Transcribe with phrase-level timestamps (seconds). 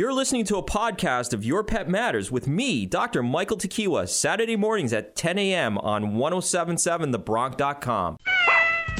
[0.00, 3.22] You're listening to a podcast of Your Pet Matters with me, Dr.
[3.22, 5.76] Michael Tequila, Saturday mornings at 10 a.m.
[5.76, 8.16] on 1077thebronc.com.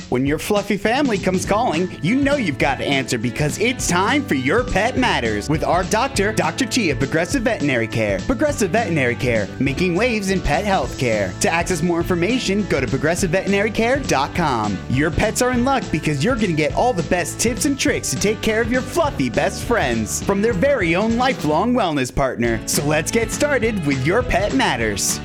[0.09, 4.25] When your fluffy family comes calling, you know you've got to answer because it's time
[4.25, 6.65] for Your Pet Matters with our doctor, Dr.
[6.65, 8.19] T of Progressive Veterinary Care.
[8.21, 11.33] Progressive Veterinary Care, making waves in pet health care.
[11.41, 14.79] To access more information, go to progressiveveterinarycare.com.
[14.91, 17.79] Your pets are in luck because you're going to get all the best tips and
[17.79, 22.15] tricks to take care of your fluffy best friends from their very own lifelong wellness
[22.15, 22.67] partner.
[22.67, 25.21] So let's get started with Your Pet Matters.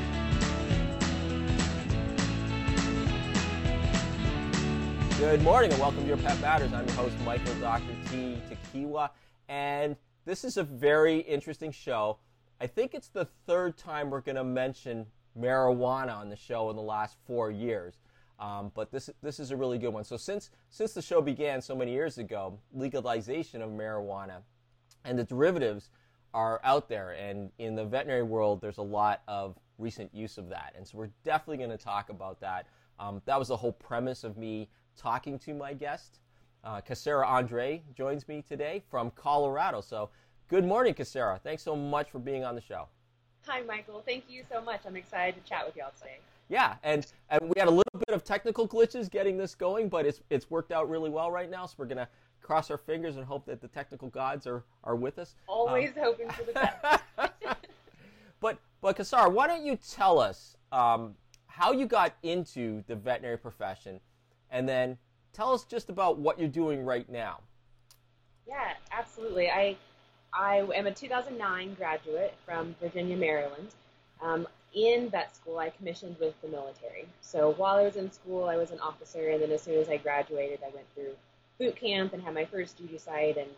[5.26, 6.72] Good morning and welcome to Your Pet Matters.
[6.72, 7.96] I'm your host, Michael Dr.
[8.12, 8.38] T.
[8.48, 9.10] Tequila,
[9.50, 12.20] and this is a very interesting show.
[12.62, 15.08] I think it's the third time we're going to mention
[15.38, 17.96] marijuana on the show in the last four years.
[18.40, 20.04] Um, but this this is a really good one.
[20.04, 24.44] So since since the show began so many years ago, legalization of marijuana
[25.05, 25.90] and the derivatives
[26.36, 30.49] are out there, and in the veterinary world, there's a lot of recent use of
[30.49, 32.68] that, and so we're definitely going to talk about that.
[32.99, 36.20] Um, that was the whole premise of me talking to my guest.
[36.63, 39.82] Uh, Casara Andre joins me today from Colorado.
[39.82, 40.10] So,
[40.49, 41.40] good morning, Casara.
[41.41, 42.87] Thanks so much for being on the show.
[43.48, 44.02] Hi, Michael.
[44.04, 44.82] Thank you so much.
[44.87, 46.18] I'm excited to chat with y'all today.
[46.49, 50.05] Yeah, and, and we had a little bit of technical glitches getting this going, but
[50.05, 51.65] it's it's worked out really well right now.
[51.65, 52.07] So we're gonna
[52.41, 55.35] cross our fingers and hope that the technical gods are, are with us.
[55.48, 57.04] Always um, hoping for the best.
[58.40, 61.15] but but Casara, why don't you tell us um,
[61.48, 63.99] how you got into the veterinary profession?
[64.51, 64.97] And then
[65.34, 67.41] tell us just about what you're doing right now.
[68.47, 69.50] Yeah, absolutely.
[69.50, 69.78] I
[70.34, 73.69] I am a 2009 graduate from Virginia, Maryland.
[74.22, 77.06] Um, in vet school, I commissioned with the military.
[77.22, 79.88] So while I was in school, I was an officer, and then as soon as
[79.88, 81.16] I graduated, I went through
[81.57, 83.50] boot camp and had my first duty site, and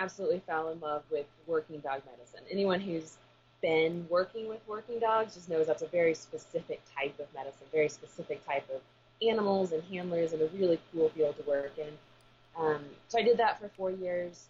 [0.00, 2.40] absolutely fell in love with working dog medicine.
[2.50, 3.16] Anyone who's
[3.60, 7.88] been working with working dogs just knows that's a very specific type of medicine, very
[7.88, 8.80] specific type of
[9.22, 11.92] animals and handlers in a really cool field to work in.
[12.58, 14.46] Um, so I did that for four years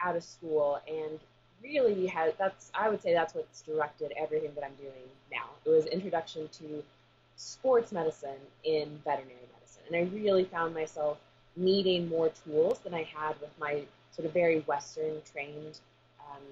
[0.00, 1.18] out of school, and
[1.62, 4.92] really had that's I would say that's what's directed everything that I'm doing
[5.30, 5.48] now.
[5.64, 6.82] It was introduction to
[7.36, 11.18] sports medicine in veterinary medicine, and I really found myself
[11.56, 15.78] needing more tools than I had with my sort of very Western trained
[16.20, 16.42] um,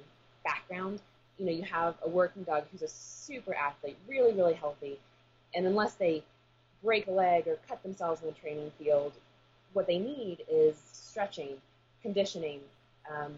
[0.45, 1.01] background.
[1.39, 4.99] You know, you have a working dog who's a super athlete, really, really healthy,
[5.55, 6.23] and unless they
[6.85, 9.13] break a leg or cut themselves in the training field,
[9.73, 11.57] what they need is stretching,
[12.03, 12.61] conditioning,
[13.11, 13.35] um,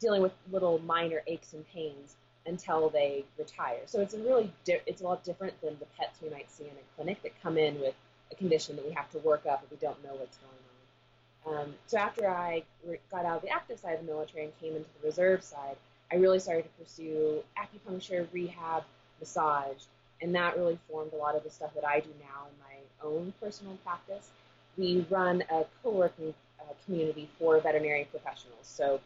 [0.00, 2.14] dealing with little minor aches and pains
[2.46, 3.80] until they retire.
[3.86, 6.64] So it's a really di- it's a lot different than the pets we might see
[6.64, 7.94] in a clinic that come in with
[8.30, 11.62] a condition that we have to work up if we don't know what's going on.
[11.62, 14.60] Um, so after I re- got out of the active side of the military and
[14.60, 15.76] came into the reserve side,
[16.12, 18.84] I really started to pursue acupuncture, rehab,
[19.20, 19.82] massage,
[20.20, 22.73] and that really formed a lot of the stuff that I do now in my
[23.04, 24.30] own personal practice.
[24.76, 28.62] We run a co-working uh, community for veterinary professionals.
[28.62, 29.00] So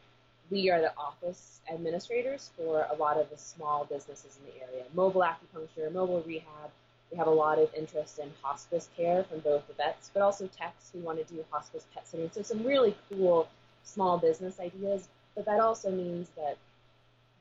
[0.50, 4.84] we are the office administrators for a lot of the small businesses in the area.
[4.94, 6.70] Mobile acupuncture, mobile rehab.
[7.10, 10.46] We have a lot of interest in hospice care from both the vets, but also
[10.46, 12.30] techs who want to do hospice pet sitting.
[12.32, 13.48] So some really cool
[13.82, 15.08] small business ideas.
[15.34, 16.58] But that also means that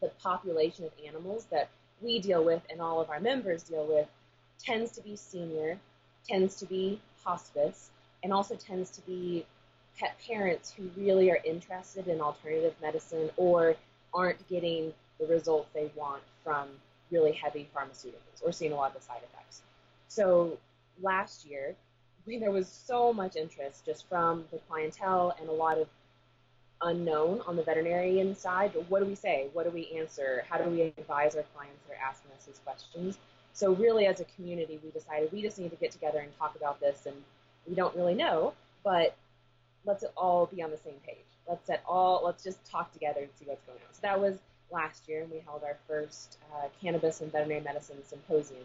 [0.02, 1.70] the population of animals that
[2.02, 4.08] we deal with and all of our members deal with
[4.60, 5.80] tends to be senior,
[6.28, 7.90] tends to be hospice,
[8.24, 9.46] and also tends to be
[10.00, 13.76] pet parents who really are interested in alternative medicine or
[14.14, 16.68] aren't getting the results they want from
[17.12, 19.62] really heavy pharmaceuticals or seeing a lot of the side effects.
[20.08, 20.58] So
[21.02, 21.76] last year,
[22.28, 25.88] there was so much interest just from the clientele and a lot of
[26.82, 28.74] unknown on the veterinarian side.
[28.90, 29.48] What do we say?
[29.54, 30.46] What do we answer?
[30.50, 33.18] How do we advise our clients that are asking us these questions?
[33.58, 36.56] So really, as a community, we decided we just need to get together and talk
[36.56, 37.08] about this.
[37.08, 37.16] And
[37.68, 38.54] we don't really know,
[38.84, 39.16] but
[39.84, 41.18] let's all be on the same page.
[41.50, 43.94] Let's at all let's just talk together and see what's going on.
[43.94, 44.38] So that was
[44.72, 48.62] last year, and we held our first uh, cannabis and veterinary medicine symposium,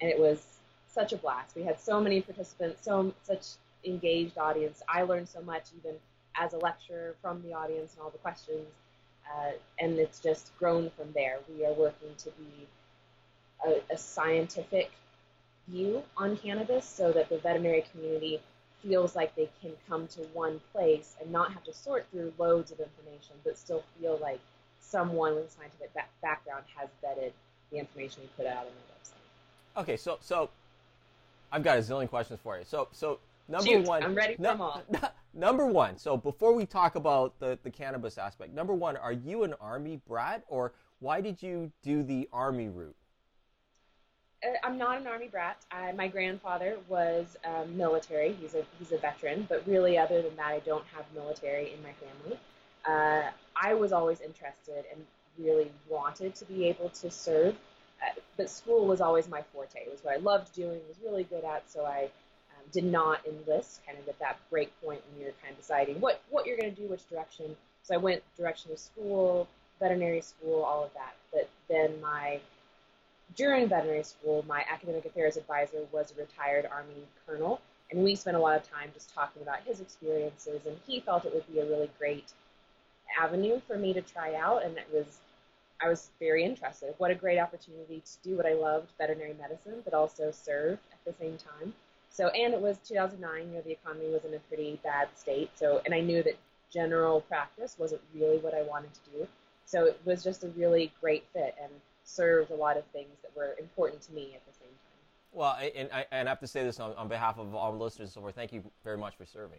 [0.00, 0.46] and it was
[0.86, 1.56] such a blast.
[1.56, 3.46] We had so many participants, so such
[3.84, 4.80] engaged audience.
[4.88, 5.96] I learned so much even
[6.36, 8.68] as a lecturer from the audience and all the questions.
[9.28, 9.50] Uh,
[9.80, 11.38] and it's just grown from there.
[11.52, 12.68] We are working to be
[13.64, 14.90] a, a, scientific
[15.68, 18.40] view on cannabis so that the veterinary community
[18.82, 22.70] feels like they can come to one place and not have to sort through loads
[22.70, 24.40] of information, but still feel like
[24.80, 27.32] someone with a scientific ba- background has vetted
[27.70, 29.82] the information we put out on the website.
[29.82, 30.50] Okay, so so
[31.50, 32.64] I've got a zillion questions for you.
[32.64, 33.18] So so
[33.48, 34.82] number Shoot, one, I'm ready for no, them all.
[35.34, 35.98] number one.
[35.98, 40.00] So before we talk about the, the cannabis aspect, number one, are you an army
[40.06, 42.96] brat, or why did you do the army route?
[44.46, 45.56] Uh, I'm not an army brat.
[45.70, 48.32] I, my grandfather was um, military.
[48.40, 51.82] He's a he's a veteran, but really, other than that, I don't have military in
[51.82, 52.38] my family.
[52.84, 55.04] Uh, I was always interested and
[55.38, 57.54] really wanted to be able to serve,
[58.02, 59.80] uh, but school was always my forte.
[59.80, 61.70] It was what I loved doing, was really good at.
[61.70, 65.52] So I um, did not enlist, kind of at that break point when you're kind
[65.52, 67.56] of deciding what what you're going to do, which direction.
[67.82, 69.48] So I went direction of school,
[69.80, 71.14] veterinary school, all of that.
[71.32, 72.40] But then my
[73.34, 78.36] during veterinary school, my academic affairs advisor was a retired Army colonel, and we spent
[78.36, 81.60] a lot of time just talking about his experiences, and he felt it would be
[81.60, 82.32] a really great
[83.20, 85.18] avenue for me to try out, and it was
[85.80, 86.94] I was very interested.
[86.98, 91.04] What a great opportunity to do what I loved, veterinary medicine, but also serve at
[91.04, 91.74] the same time.
[92.08, 93.48] So, and it was 2009.
[93.48, 95.50] You know, the economy was in a pretty bad state.
[95.54, 96.38] So, and I knew that
[96.72, 99.28] general practice wasn't really what I wanted to do.
[99.66, 101.54] So, it was just a really great fit.
[101.62, 101.70] And
[102.06, 104.86] served a lot of things that were important to me at the same time.
[105.32, 108.08] Well, and I, and I have to say this on, on behalf of all listeners
[108.08, 108.34] and so forth.
[108.34, 109.58] Thank you very much for serving.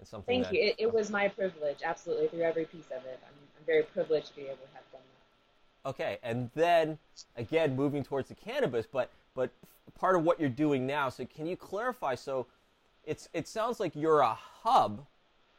[0.00, 0.42] It's something.
[0.42, 0.68] Thank that, you.
[0.68, 3.20] It, it, was my privilege, absolutely, through every piece of it.
[3.26, 5.90] I'm, I'm very privileged to be able to have done that.
[5.90, 6.98] Okay, and then
[7.36, 9.50] again, moving towards the cannabis, but but
[9.98, 11.08] part of what you're doing now.
[11.08, 12.16] So, can you clarify?
[12.16, 12.46] So,
[13.04, 15.06] it's it sounds like you're a hub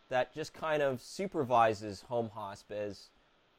[0.09, 3.09] that just kind of supervises home hospice,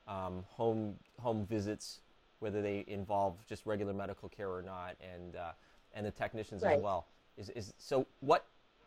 [0.06, 2.00] um, home home visits,
[2.47, 5.51] whether they involve just regular medical care or not, and uh,
[5.95, 6.77] and the technicians right.
[6.77, 7.09] as well.
[7.37, 8.45] Is, is so what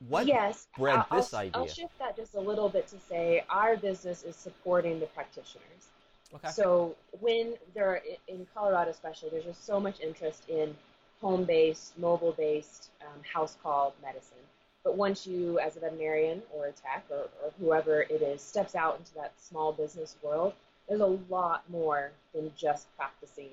[0.08, 1.52] what yes, bred I'll, this idea?
[1.56, 5.90] I'll shift that just a little bit to say our business is supporting the practitioners.
[6.34, 6.52] Okay.
[6.52, 10.74] So when there are, in Colorado especially, there's just so much interest in
[11.20, 14.38] home-based, mobile-based, um, house call medicine.
[14.86, 18.74] But once you, as a veterinarian or a tech or, or whoever it is, steps
[18.74, 20.54] out into that small business world,
[20.90, 23.50] there's a lot more than just practicing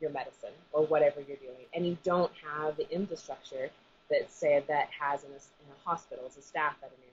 [0.00, 1.66] your medicine or whatever you're doing.
[1.74, 3.68] And you don't have the infrastructure
[4.10, 7.08] that say vet has in a, in a hospital as a staff veterinarian.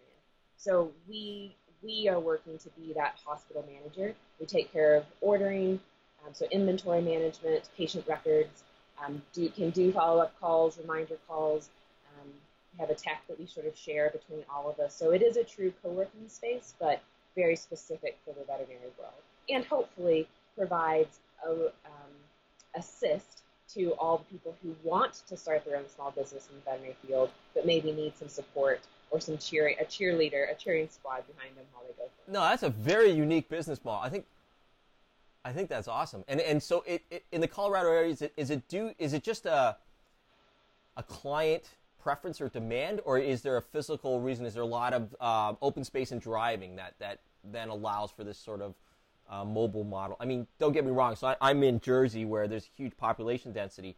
[0.58, 4.16] So we we are working to be that hospital manager.
[4.40, 5.80] We take care of ordering,
[6.26, 8.64] um, so inventory management, patient records,
[9.04, 11.70] um, do, can do follow-up calls, reminder calls.
[12.08, 12.30] Um,
[12.74, 14.96] we have a tech that we sort of share between all of us.
[14.96, 17.04] So it is a true co-working space, but
[17.36, 20.28] very specific for the veterinary world and hopefully
[20.58, 22.12] provides a um,
[22.76, 23.44] assist
[23.74, 26.96] to all the people who want to start their own small business in the veterinary
[27.06, 28.82] field, but maybe need some support
[29.12, 32.10] or some cheering, a cheerleader, a cheering squad behind them while they go.
[32.28, 34.02] No, that's a very unique business model.
[34.02, 34.26] I think,
[35.44, 36.24] I think that's awesome.
[36.28, 39.14] And and so it, it in the Colorado area, is it is it do is
[39.14, 39.78] it just a
[40.98, 41.64] a client
[42.02, 44.46] preference or demand, or is there a physical reason?
[44.46, 47.20] Is there a lot of uh, open space and driving that that
[47.52, 48.74] then allows for this sort of
[49.30, 50.16] uh, mobile model.
[50.20, 51.16] I mean, don't get me wrong.
[51.16, 53.96] So I, am in Jersey where there's huge population density,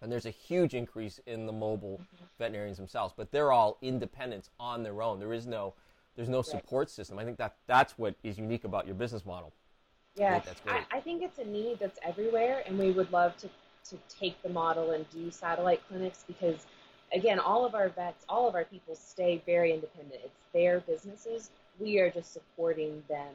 [0.00, 2.24] and there's a huge increase in the mobile mm-hmm.
[2.38, 3.14] veterinarians themselves.
[3.16, 5.18] But they're all independents on their own.
[5.18, 5.74] There is no
[6.16, 7.18] there's no support system.
[7.18, 9.52] I think that that's what is unique about your business model.
[10.16, 13.48] Yeah, I, I, I think it's a need that's everywhere, and we would love to
[13.90, 16.66] to take the model and do satellite clinics because
[17.12, 20.20] again, all of our vets, all of our people stay very independent.
[20.24, 21.50] It's their businesses.
[21.78, 23.34] We are just supporting them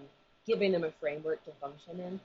[0.50, 2.20] giving them a framework to function in.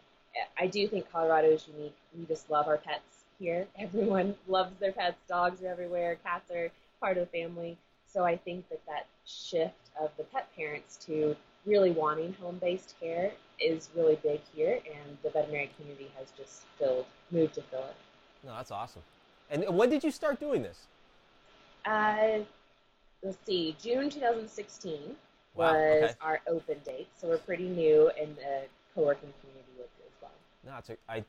[0.59, 1.95] I do think Colorado is unique.
[2.19, 3.67] We just love our pets here.
[3.79, 5.19] Everyone loves their pets.
[5.29, 6.17] Dogs are everywhere.
[6.25, 6.71] Cats are
[7.01, 7.77] part of the family.
[8.07, 13.31] So I think that that shift of the pet parents to really wanting home-based care
[13.61, 17.95] is really big here, and the veterinary community has just filled, moved to fill it.
[18.45, 19.03] No, that's awesome.
[19.51, 20.79] And when did you start doing this?
[21.85, 22.41] Uh,
[23.23, 25.17] let's see, June 2016
[25.55, 26.15] wow, was okay.
[26.21, 27.09] our open date.
[27.21, 28.63] So we're pretty new in the
[28.95, 30.31] co-working community with as well.
[30.65, 31.25] No, it's a, I,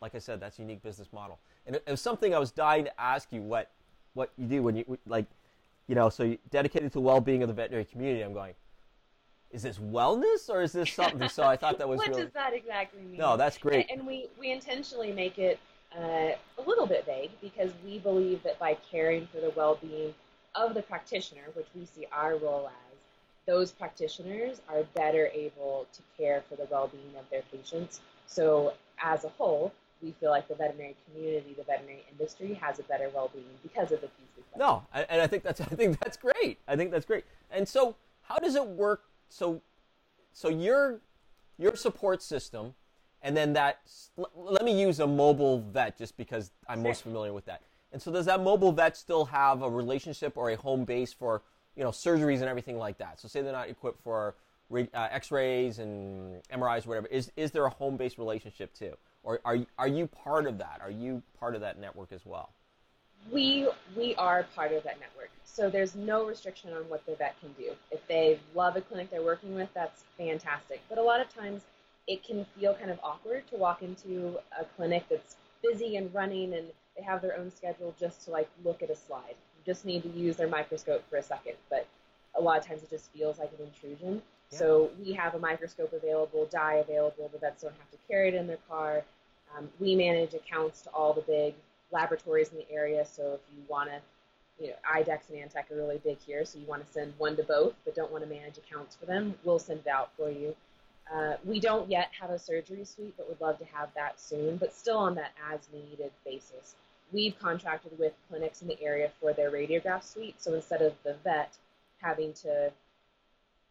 [0.00, 1.38] like I said, that's a unique business model.
[1.66, 3.70] And it, it was something I was dying to ask you what,
[4.14, 5.26] what you do when you, like,
[5.86, 8.22] you know, so dedicated to well-being of the veterinary community.
[8.22, 8.54] I'm going,
[9.50, 11.28] is this wellness or is this something?
[11.28, 12.22] So I thought that was what really...
[12.22, 13.18] does that exactly mean?
[13.18, 13.86] No, that's great.
[13.90, 15.58] And, and we, we intentionally make it
[15.96, 20.14] uh, a little bit vague because we believe that by caring for the well-being
[20.54, 22.91] of the practitioner, which we see our role as,
[23.46, 28.00] those practitioners are better able to care for the well-being of their patients.
[28.26, 29.72] So as a whole,
[30.02, 34.00] we feel like the veterinary community, the veterinary industry has a better well-being because of
[34.00, 34.32] the pieces.
[34.56, 36.58] No, and I think that's I think that's great.
[36.68, 37.24] I think that's great.
[37.50, 39.04] And so, how does it work?
[39.28, 39.62] So,
[40.32, 41.00] so your
[41.58, 42.74] your support system,
[43.22, 43.80] and then that.
[44.34, 46.88] Let me use a mobile vet just because I'm sure.
[46.88, 47.62] most familiar with that.
[47.92, 51.42] And so, does that mobile vet still have a relationship or a home base for
[51.76, 53.20] you know, surgeries and everything like that.
[53.20, 54.34] So say they're not equipped for
[54.72, 57.06] uh, X-rays and MRIs, or whatever.
[57.08, 60.80] Is is there a home-based relationship too, or are are you part of that?
[60.82, 62.52] Are you part of that network as well?
[63.30, 65.30] We we are part of that network.
[65.44, 67.72] So there's no restriction on what the vet can do.
[67.90, 70.80] If they love a clinic they're working with, that's fantastic.
[70.88, 71.62] But a lot of times
[72.06, 76.54] it can feel kind of awkward to walk into a clinic that's busy and running
[76.54, 79.34] and they have their own schedule just to like look at a slide.
[79.64, 81.86] Just need to use their microscope for a second, but
[82.34, 84.22] a lot of times it just feels like an intrusion.
[84.50, 84.58] Yeah.
[84.58, 87.28] So we have a microscope available, dye available.
[87.32, 89.02] The vets don't have to carry it in their car.
[89.56, 91.54] Um, we manage accounts to all the big
[91.90, 93.04] laboratories in the area.
[93.04, 94.00] So if you want to,
[94.62, 96.44] you know, IDEXX and Antech are really big here.
[96.44, 99.06] So you want to send one to both, but don't want to manage accounts for
[99.06, 100.54] them, we'll send it out for you.
[101.12, 104.56] Uh, we don't yet have a surgery suite, but would love to have that soon,
[104.56, 106.74] but still on that as needed basis.
[107.12, 111.14] We've contracted with clinics in the area for their radiograph suite, so instead of the
[111.24, 111.54] vet
[112.00, 112.72] having to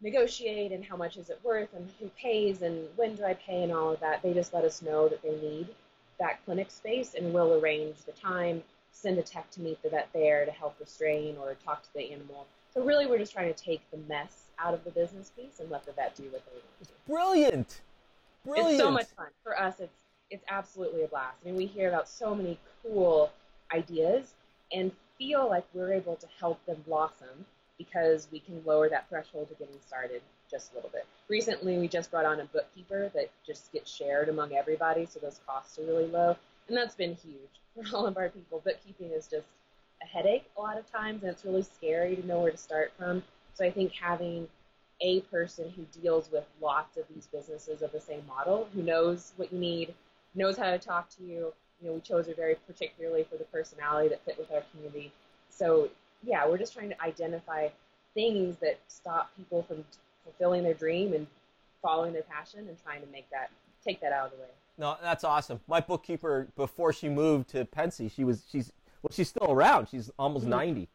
[0.01, 3.63] negotiate and how much is it worth and who pays and when do I pay
[3.63, 5.67] and all of that, they just let us know that they need
[6.19, 10.09] that clinic space and we'll arrange the time, send a tech to meet the vet
[10.13, 12.47] there to help restrain or talk to the animal.
[12.73, 15.69] So really we're just trying to take the mess out of the business piece and
[15.69, 16.93] let the vet do what they want to.
[17.07, 17.81] Brilliant.
[18.45, 18.71] Brilliant.
[18.71, 19.27] It's so much fun.
[19.43, 20.00] For us it's
[20.31, 21.37] it's absolutely a blast.
[21.43, 23.31] I mean we hear about so many cool
[23.73, 24.33] ideas
[24.73, 27.45] and feel like we're able to help them blossom
[27.77, 31.05] because we can lower that threshold to getting started just a little bit.
[31.29, 35.39] Recently, we just brought on a bookkeeper that just gets shared among everybody, so those
[35.47, 36.35] costs are really low,
[36.67, 37.35] and that's been huge
[37.89, 38.61] for all of our people.
[38.63, 39.47] Bookkeeping is just
[40.03, 42.91] a headache a lot of times, and it's really scary to know where to start
[42.97, 43.23] from.
[43.53, 44.47] So I think having
[44.99, 49.33] a person who deals with lots of these businesses of the same model, who knows
[49.37, 49.93] what you need,
[50.35, 51.53] knows how to talk to you.
[51.81, 55.11] You know, we chose her very particularly for the personality that fit with our community.
[55.49, 55.89] So
[56.23, 57.69] yeah, we're just trying to identify
[58.13, 59.83] things that stop people from
[60.23, 61.27] fulfilling their dream and
[61.81, 63.49] following their passion and trying to make that
[63.83, 64.49] take that out of the way.
[64.77, 65.59] No, that's awesome.
[65.67, 68.71] My bookkeeper before she moved to Pensy, she was she's
[69.01, 69.87] well she's still around.
[69.89, 70.51] She's almost mm-hmm.
[70.51, 70.89] 90.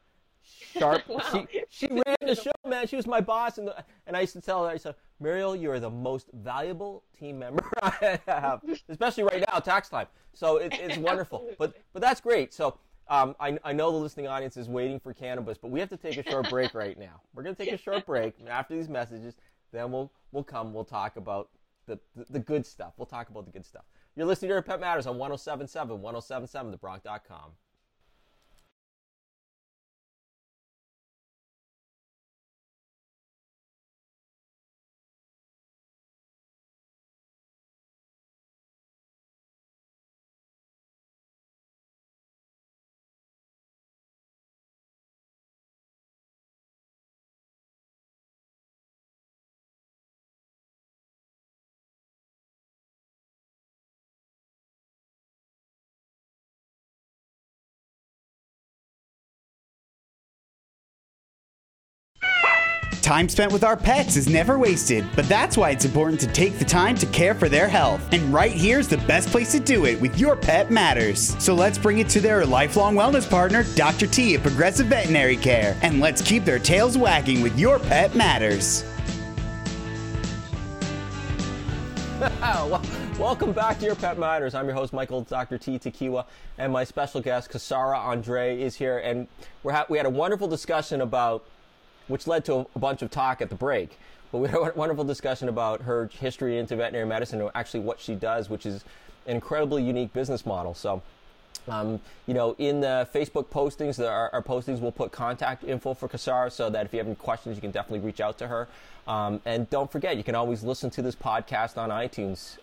[0.78, 1.02] Sharp.
[1.09, 1.21] wow.
[1.33, 2.87] She she ran the show, man.
[2.87, 3.71] She was my boss and
[4.07, 7.38] and I used to tell her I said, "Muriel, you are the most valuable team
[7.38, 11.49] member I have, especially right now, tax time." So it, it's wonderful.
[11.58, 12.52] But but that's great.
[12.52, 15.88] So um, I, I, know the listening audience is waiting for cannabis, but we have
[15.90, 17.20] to take a short break right now.
[17.35, 19.37] We're going to take a short break after these messages.
[19.73, 20.75] Then we'll we'll come.
[20.75, 21.50] We'll talk about
[21.87, 22.94] the, the, the good stuff.
[22.96, 23.85] We'll talk about the good stuff.
[24.16, 27.52] You're listening to Pet Matters on 1077, 1077, thebronc.com.
[63.07, 66.59] Time spent with our pets is never wasted, but that's why it's important to take
[66.59, 68.05] the time to care for their health.
[68.13, 71.41] And right here's the best place to do it with Your Pet Matters.
[71.41, 74.09] So let's bring it to their lifelong wellness partner, Dr.
[74.09, 78.83] T at Progressive Veterinary Care, and let's keep their tails wagging with Your Pet Matters.
[83.21, 84.53] Welcome back to Your Pet Matters.
[84.53, 85.59] I'm your host, Michael Dr.
[85.59, 85.79] T.
[85.79, 86.27] Tequila,
[86.59, 88.99] and my special guest, Casara Andre, is here.
[88.99, 89.29] And
[89.65, 91.47] ha- we had a wonderful discussion about
[92.09, 93.99] which led to a bunch of talk at the break.
[94.33, 98.01] But we had a wonderful discussion about her history into veterinary medicine and actually what
[98.01, 98.85] she does, which is
[99.27, 100.75] an incredibly unique business model.
[100.75, 101.03] So,
[101.69, 106.09] um, you know, in the Facebook postings, our, our, postings will put contact info for
[106.09, 108.69] Casara so that if you have any questions, you can definitely reach out to her.
[109.09, 112.59] Um, and don't forget, you can always listen to this podcast on iTunes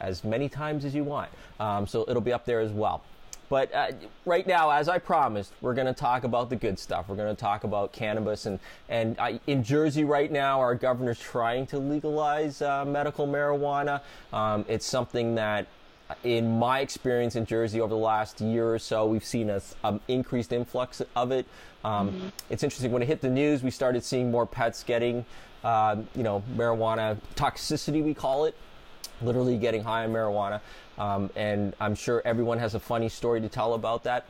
[0.00, 1.30] as many times as you want.
[1.60, 3.02] Um, so it'll be up there as well.
[3.48, 3.92] But uh,
[4.26, 7.08] right now, as I promised, we're going to talk about the good stuff.
[7.08, 8.46] We're going to talk about cannabis.
[8.46, 14.02] And, and I, in Jersey right now, our governor's trying to legalize uh, medical marijuana.
[14.32, 15.66] Um, it's something that,
[16.24, 20.00] in my experience in Jersey over the last year or so, we've seen an um,
[20.08, 21.46] increased influx of it.
[21.84, 22.28] Um, mm-hmm.
[22.50, 22.92] It's interesting.
[22.92, 25.24] When it hit the news, we started seeing more pets getting,
[25.64, 28.54] uh, you know, marijuana toxicity, we call it
[29.22, 30.60] literally getting high on marijuana.
[30.98, 34.26] Um, and I'm sure everyone has a funny story to tell about that.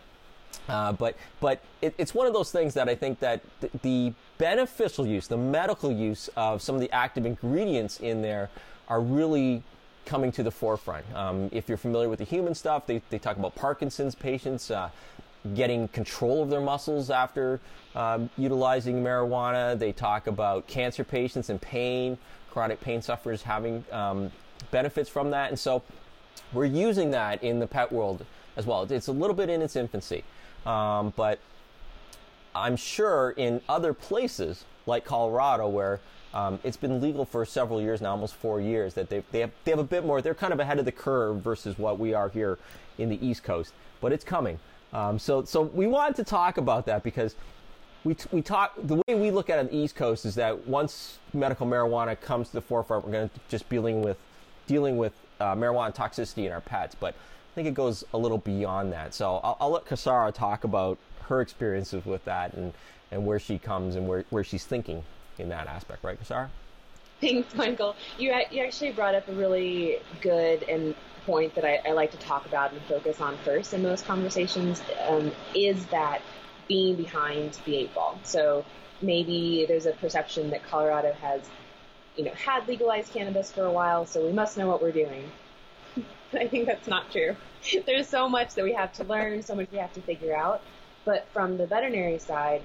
[0.69, 4.13] Uh, but but it, it's one of those things that I think that th- the
[4.39, 8.51] beneficial use, the medical use of some of the active ingredients in there
[8.89, 9.63] are really
[10.07, 11.05] coming to the forefront.
[11.15, 14.71] Um, if you're familiar with the human stuff, they, they talk about Parkinson's patients.
[14.71, 14.91] Uh,
[15.55, 17.61] getting control of their muscles after
[17.95, 19.79] um, utilizing marijuana.
[19.79, 22.19] They talk about cancer patients and pain,
[22.51, 24.31] chronic pain sufferers having um,
[24.71, 25.51] benefits from that.
[25.51, 25.83] And so
[26.53, 28.25] we're using that in the pet world
[28.57, 28.91] as well.
[28.91, 30.25] It's a little bit in its infancy,
[30.67, 31.39] um, but
[32.55, 36.01] I'm sure in other places like Colorado, where
[36.35, 39.51] um, it's been legal for several years now, almost four years, that they, they, have,
[39.65, 42.15] they have a bit more, they're kind of ahead of the curve versus what we
[42.15, 42.59] are here
[42.99, 44.59] in the East Coast, but it's coming.
[44.93, 47.35] Um, so, so we wanted to talk about that because
[48.05, 50.35] we, t- we talk, the way we look at it on the East Coast is
[50.37, 54.17] that once medical marijuana comes to the forefront, we're going to just be dealing with,
[54.69, 56.95] dealing with uh, marijuana toxicity in our pets.
[56.95, 59.15] But I think it goes a little beyond that.
[59.15, 62.73] So I'll, I'll let Casara talk about her experiences with that and,
[63.11, 65.03] and where she comes and where, where she's thinking
[65.39, 66.49] in that aspect, right, Casara?
[67.21, 67.97] Thanks, Michael.
[68.17, 70.95] You, you actually brought up a really good and
[71.27, 74.81] point that I, I, like to talk about and focus on first in most conversations
[75.09, 76.23] um, is that
[76.69, 78.19] being behind the eight ball.
[78.23, 78.65] So
[79.03, 81.43] maybe there's a perception that Colorado has,
[82.19, 85.31] you know, had legalized cannabis for a while, so we must know what we're doing.
[86.35, 87.37] I think that's not true.
[87.87, 90.61] There's so much that we have to learn, so much we have to figure out.
[91.07, 92.63] But from the veterinary side,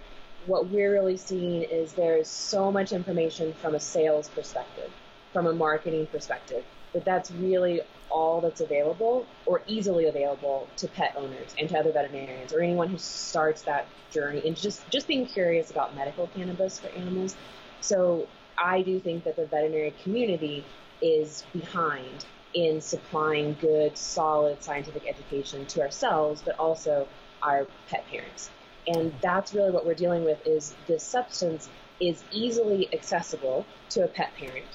[0.48, 4.92] what we're really seeing is there's so much information from a sales perspective,
[5.32, 11.14] from a marketing perspective, that that's really all that's available or easily available to pet
[11.16, 15.26] owners and to other veterinarians or anyone who starts that journey and just just being
[15.26, 17.36] curious about medical cannabis for animals.
[17.82, 20.66] So I do think that the veterinary community
[21.02, 27.08] is behind in supplying good, solid scientific education to ourselves, but also
[27.42, 28.50] our pet parents.
[28.88, 31.70] And that's really what we're dealing with is this substance
[32.00, 34.66] is easily accessible to a pet parent,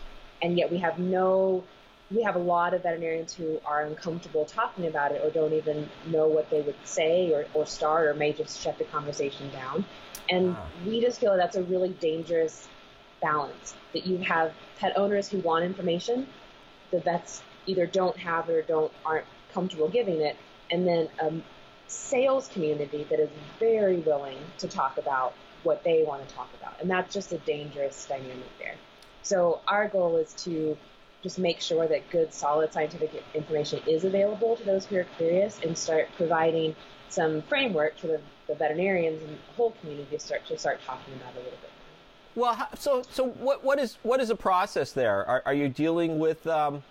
[0.43, 1.65] and yet we have no
[2.11, 5.89] we have a lot of veterinarians who are uncomfortable talking about it or don't even
[6.07, 9.85] know what they would say or, or start or may just shut the conversation down.
[10.31, 10.67] And wow.
[10.87, 12.69] we just feel that that's a really dangerous
[13.21, 16.27] balance that you have pet owners who want information,
[16.91, 20.37] the vets either don't have it or don't aren't comfortable giving it,
[20.71, 21.33] and then a
[21.87, 26.81] sales community that is very willing to talk about what they want to talk about.
[26.81, 28.77] And that's just a dangerous dynamic there.
[29.23, 30.77] So our goal is to
[31.23, 35.59] just make sure that good, solid scientific information is available to those who are curious
[35.65, 36.77] and start providing
[37.09, 41.15] some framework for the, the veterinarians and the whole community to start to start talking
[41.15, 41.71] about a little bit.
[42.39, 45.27] Well, so so what what is what is the process there?
[45.27, 46.47] Are, are you dealing with?
[46.47, 46.83] Um,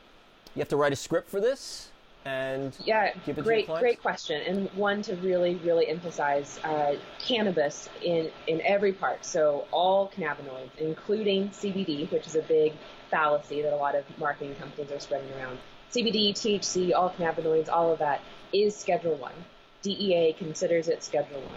[0.54, 1.92] you have to write a script for this
[2.28, 8.62] and yeah, great great question and one to really really emphasize uh, cannabis in in
[8.62, 9.24] every part.
[9.24, 12.74] So all cannabinoids, including CBD, which is a big
[13.10, 15.58] fallacy that a lot of marketing companies are spreading around.
[15.94, 18.20] CBD, THC, all cannabinoids, all of that
[18.52, 19.32] is Schedule 1.
[19.84, 21.50] DEA considers it Schedule 1.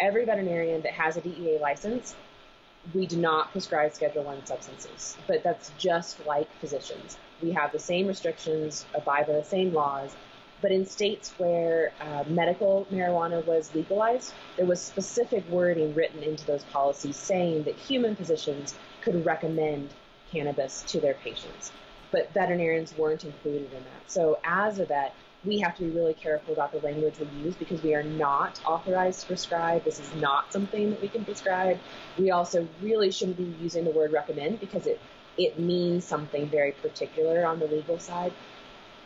[0.00, 2.16] Every veterinarian that has a DEA license,
[2.92, 7.18] we do not prescribe Schedule 1 substances, but that's just like physicians.
[7.40, 10.16] We have the same restrictions, abide by the same laws,
[10.62, 16.46] but in states where uh, medical marijuana was legalized, there was specific wording written into
[16.46, 19.94] those policies saying that human physicians could recommend
[20.30, 21.72] cannabis to their patients.
[22.12, 24.10] But veterinarians weren't included in that.
[24.10, 25.14] So as a vet,
[25.46, 28.60] we have to be really careful about the language we use because we are not
[28.66, 29.84] authorized to prescribe.
[29.84, 31.78] This is not something that we can prescribe.
[32.18, 35.00] We also really shouldn't be using the word recommend because it,
[35.38, 38.32] it means something very particular on the legal side.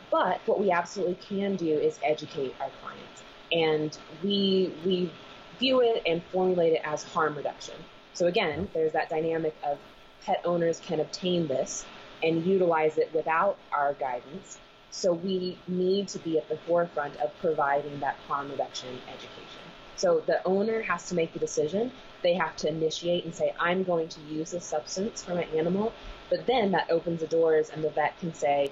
[0.09, 3.23] But what we absolutely can do is educate our clients.
[3.51, 5.11] And we, we
[5.59, 7.75] view it and formulate it as harm reduction.
[8.13, 9.77] So again, there's that dynamic of
[10.25, 11.85] pet owners can obtain this
[12.23, 14.59] and utilize it without our guidance.
[14.91, 19.61] So we need to be at the forefront of providing that harm reduction education.
[19.95, 21.91] So the owner has to make the decision.
[22.23, 25.93] They have to initiate and say, I'm going to use this substance for my animal.
[26.29, 28.71] But then that opens the doors and the vet can say,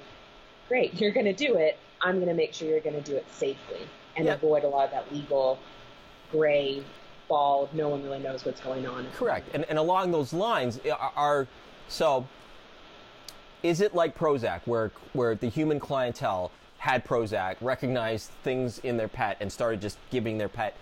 [0.67, 1.77] great, you're going to do it.
[2.01, 3.81] I'm going to make sure you're going to do it safely
[4.15, 4.37] and yep.
[4.37, 5.59] avoid a lot of that legal
[6.31, 6.83] gray
[7.27, 7.73] bald.
[7.73, 9.07] No one really knows what's going on.
[9.15, 9.49] Correct.
[9.53, 10.79] And, and along those lines,
[11.15, 11.47] are
[11.87, 12.27] so
[13.63, 19.07] is it like Prozac, where where the human clientele had Prozac, recognized things in their
[19.07, 20.75] pet, and started just giving their pet,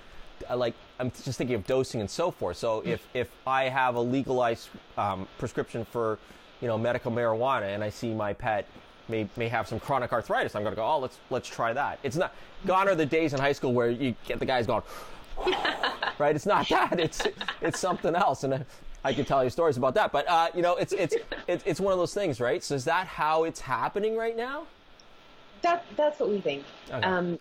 [0.49, 2.57] uh, like I'm just thinking of dosing and so forth.
[2.57, 6.19] So if if I have a legalized um, prescription for,
[6.61, 8.67] you know, medical marijuana, and I see my pet
[9.09, 11.99] may may have some chronic arthritis, I'm going to go, oh, let's let's try that.
[12.03, 12.33] It's not
[12.65, 14.83] gone are the days in high school where you get the guys going.
[16.19, 16.35] right?
[16.35, 16.99] It's not that.
[16.99, 17.21] It's
[17.61, 18.65] it's something else, and
[19.03, 20.11] I could tell you stories about that.
[20.11, 21.15] But uh, you know, it's it's
[21.47, 22.63] it's it's one of those things, right?
[22.63, 24.67] So is that how it's happening right now?
[25.61, 26.65] That that's what we think.
[26.89, 27.07] Okay.
[27.07, 27.39] Um,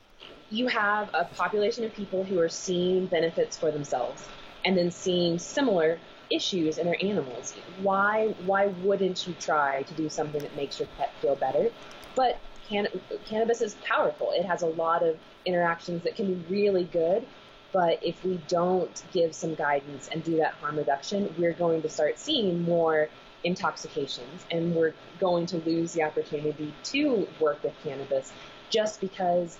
[0.50, 4.28] you have a population of people who are seeing benefits for themselves
[4.64, 7.54] and then seeing similar issues in their animals.
[7.78, 11.70] Why why wouldn't you try to do something that makes your pet feel better?
[12.14, 12.88] But can,
[13.28, 14.32] cannabis is powerful.
[14.32, 17.26] It has a lot of interactions that can be really good.
[17.76, 21.90] But if we don't give some guidance and do that harm reduction, we're going to
[21.90, 23.10] start seeing more
[23.44, 28.32] intoxications and we're going to lose the opportunity to work with cannabis
[28.70, 29.58] just because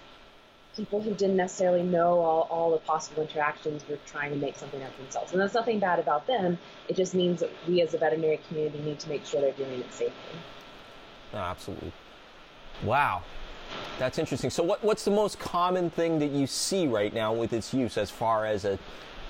[0.74, 4.82] people who didn't necessarily know all, all the possible interactions were trying to make something
[4.82, 5.32] of themselves.
[5.32, 6.58] And that's nothing bad about them.
[6.88, 9.80] It just means that we as a veterinary community need to make sure they're doing
[9.80, 10.38] it safely.
[11.34, 11.92] Absolutely.
[12.82, 13.24] Wow.
[13.98, 14.50] That's interesting.
[14.50, 17.96] So, what, what's the most common thing that you see right now with its use
[17.96, 18.78] as far as a,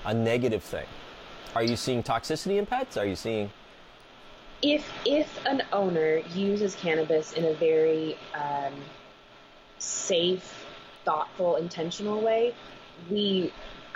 [0.05, 0.85] a negative thing?
[1.55, 2.97] Are you seeing toxicity in pets?
[2.97, 3.49] Are you seeing.
[4.61, 8.73] If, if an owner uses cannabis in a very um,
[9.77, 10.65] safe,
[11.05, 12.53] thoughtful, intentional way,
[13.09, 13.53] we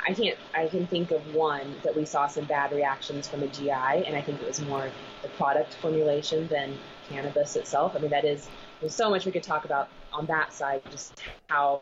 [0.07, 3.47] I can't I can think of one that we saw some bad reactions from a
[3.47, 4.89] GI, and I think it was more
[5.21, 6.77] the product formulation than
[7.09, 7.95] cannabis itself.
[7.95, 8.49] I mean, that is
[8.81, 11.81] there's so much we could talk about on that side, just how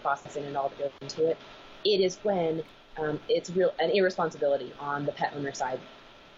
[0.00, 1.38] processing and all that goes into it.
[1.84, 2.62] It is when
[2.98, 5.80] um, it's real an irresponsibility on the pet owner side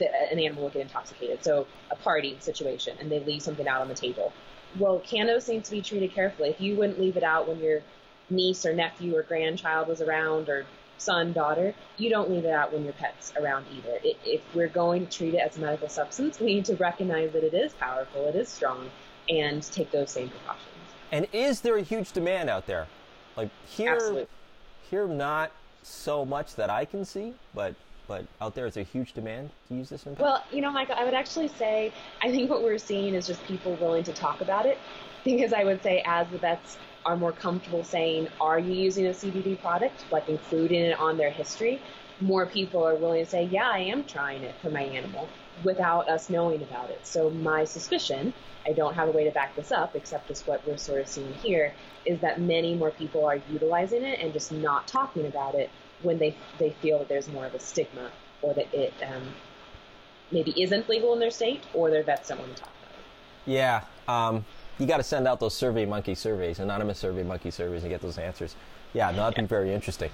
[0.00, 1.42] that an animal will get intoxicated.
[1.42, 4.32] So a party situation, and they leave something out on the table.
[4.78, 6.50] Well, cannabis needs to be treated carefully.
[6.50, 7.80] If you wouldn't leave it out when your
[8.28, 10.66] niece or nephew or grandchild was around, or
[10.98, 13.98] son, daughter, you don't leave it out when your pet's around either.
[14.02, 17.32] It, if we're going to treat it as a medical substance, we need to recognize
[17.32, 18.90] that it is powerful, it is strong,
[19.28, 20.68] and take those same precautions.
[21.12, 22.86] And is there a huge demand out there?
[23.36, 24.26] Like here, Absolutely.
[24.90, 25.52] here not
[25.82, 27.74] so much that I can see, but
[28.06, 30.22] but out there is a huge demand to use this in pets.
[30.22, 33.42] Well, you know, Michael, I would actually say I think what we're seeing is just
[33.44, 34.78] people willing to talk about it.
[35.24, 39.10] Because I would say, as the vets are more comfortable saying, Are you using a
[39.10, 40.04] CBD product?
[40.10, 41.80] Like including it on their history,
[42.20, 45.28] more people are willing to say, Yeah, I am trying it for my animal
[45.62, 47.06] without us knowing about it.
[47.06, 48.32] So, my suspicion,
[48.66, 51.08] I don't have a way to back this up except just what we're sort of
[51.08, 51.74] seeing here,
[52.06, 55.70] is that many more people are utilizing it and just not talking about it
[56.02, 58.10] when they they feel that there's more of a stigma
[58.42, 59.34] or that it um,
[60.30, 63.04] maybe isn't legal in their state or their vets don't want to talk about it.
[63.46, 64.44] Yeah, um,
[64.78, 68.00] you got to send out those Survey Monkey surveys, anonymous Survey Monkey surveys, and get
[68.00, 68.56] those answers.
[68.92, 70.10] Yeah, no, that'd be very interesting.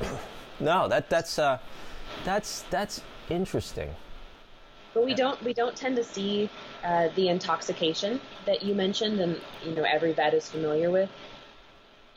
[0.60, 1.58] no, that that's uh,
[2.24, 3.94] that's that's interesting.
[4.92, 6.48] But we don't we don't tend to see
[6.84, 11.10] uh, the intoxication that you mentioned, and you know every vet is familiar with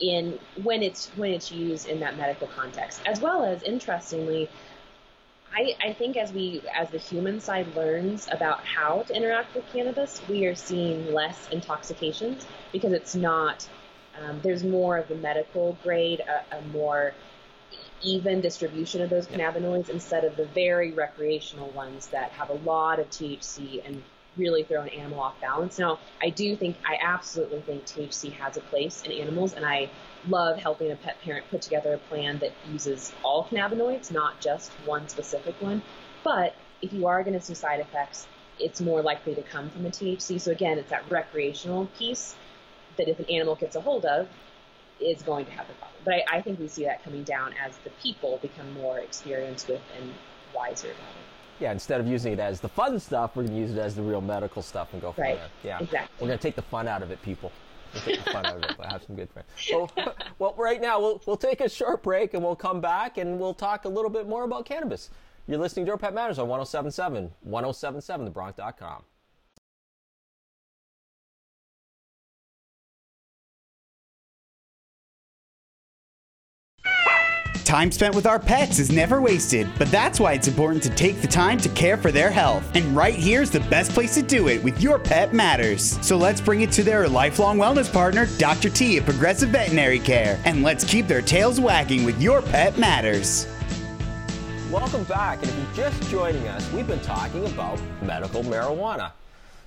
[0.00, 4.48] in when it's when it's used in that medical context, as well as interestingly.
[5.54, 9.66] I, I think as we as the human side learns about how to interact with
[9.72, 13.66] cannabis, we are seeing less intoxications because it's not
[14.20, 17.14] um, there's more of the medical grade, a, a more
[18.02, 22.98] even distribution of those cannabinoids instead of the very recreational ones that have a lot
[22.98, 24.02] of THC and
[24.36, 25.78] really throw an animal off balance.
[25.78, 29.90] Now, I do think, I absolutely think THC has a place in animals, and I
[30.28, 34.70] love helping a pet parent put together a plan that uses all cannabinoids, not just
[34.84, 35.82] one specific one.
[36.24, 38.26] But if you are going to see side effects,
[38.58, 40.40] it's more likely to come from the THC.
[40.40, 42.34] So again, it's that recreational piece
[42.96, 44.28] that if an animal gets a hold of,
[45.00, 46.00] is going to have the problem.
[46.04, 49.68] But I, I think we see that coming down as the people become more experienced
[49.68, 50.12] with and
[50.52, 51.62] wiser about it.
[51.62, 53.94] Yeah, instead of using it as the fun stuff, we're going to use it as
[53.94, 55.36] the real medical stuff and go from Right.
[55.36, 55.48] there.
[55.64, 56.08] Yeah, Exactly.
[56.20, 57.52] We're going to take the fun out of it, people.
[57.94, 58.78] Fun out of it.
[58.78, 59.48] We'll have some good friends.
[59.72, 59.90] Well,
[60.38, 63.54] well, right now we'll we'll take a short break and we'll come back and we'll
[63.54, 65.10] talk a little bit more about cannabis.
[65.46, 68.32] You're listening to Our Pet Matters on 1077, 1077,
[77.68, 81.20] Time spent with our pets is never wasted, but that's why it's important to take
[81.20, 82.64] the time to care for their health.
[82.74, 85.98] And right here's the best place to do it with Your Pet Matters.
[86.00, 88.70] So let's bring it to their lifelong wellness partner, Dr.
[88.70, 93.46] T at Progressive Veterinary Care, and let's keep their tails wagging with Your Pet Matters.
[94.70, 99.12] Welcome back, and if you're just joining us, we've been talking about medical marijuana.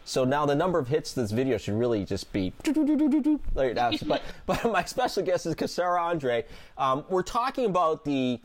[0.06, 2.54] So now the number of hits to this video should really just be.
[4.08, 6.46] But, but my special guest is Casara Andre.
[6.78, 8.40] Um, we're talking about the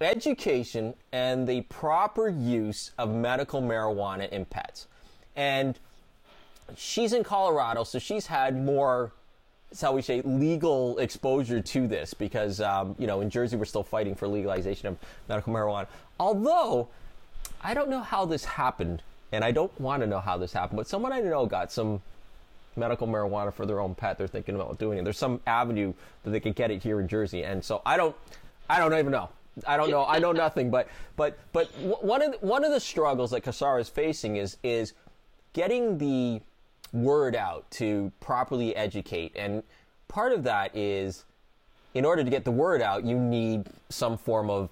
[0.00, 4.86] education and the proper use of medical marijuana in pets.
[5.36, 5.78] And
[6.76, 9.12] she's in Colorado, so she's had more
[9.80, 13.82] how we say legal exposure to this because um, you know in Jersey we're still
[13.82, 15.86] fighting for legalization of medical marijuana.
[16.20, 16.88] Although
[17.62, 20.76] I don't know how this happened, and I don't want to know how this happened,
[20.76, 22.02] but someone I know got some
[22.76, 25.04] medical marijuana for their own pet, they're thinking about doing it.
[25.04, 25.92] There's some avenue
[26.22, 28.14] that they could get it here in Jersey, and so I don't,
[28.68, 29.30] I don't even know.
[29.66, 30.06] I don't know.
[30.06, 30.70] I know nothing.
[30.70, 34.56] But but but one of the, one of the struggles that Casara is facing is
[34.62, 34.94] is
[35.52, 36.40] getting the
[36.92, 39.62] word out to properly educate, and
[40.08, 41.24] part of that is
[41.94, 44.70] in order to get the word out, you need some form of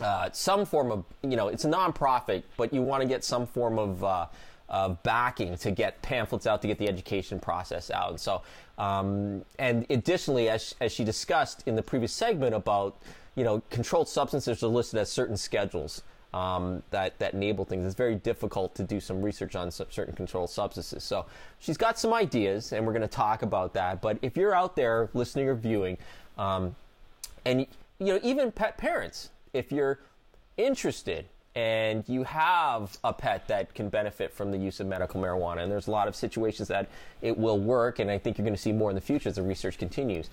[0.00, 3.46] uh, some form of you know it's a nonprofit, but you want to get some
[3.46, 4.26] form of uh,
[4.70, 8.10] of backing to get pamphlets out to get the education process out.
[8.10, 8.42] And so,
[8.78, 12.96] um, and additionally, as, as she discussed in the previous segment about,
[13.34, 16.02] you know, controlled substances are listed as certain schedules.
[16.32, 17.84] Um, that that enable things.
[17.84, 21.02] It's very difficult to do some research on some certain controlled substances.
[21.02, 21.26] So
[21.58, 24.00] she's got some ideas, and we're going to talk about that.
[24.00, 25.98] But if you're out there listening or viewing,
[26.38, 26.76] um,
[27.44, 27.66] and
[27.98, 29.98] you know even pet parents, if you're
[30.56, 35.62] interested and you have a pet that can benefit from the use of medical marijuana,
[35.62, 36.88] and there's a lot of situations that
[37.22, 39.34] it will work, and I think you're going to see more in the future as
[39.34, 40.30] the research continues.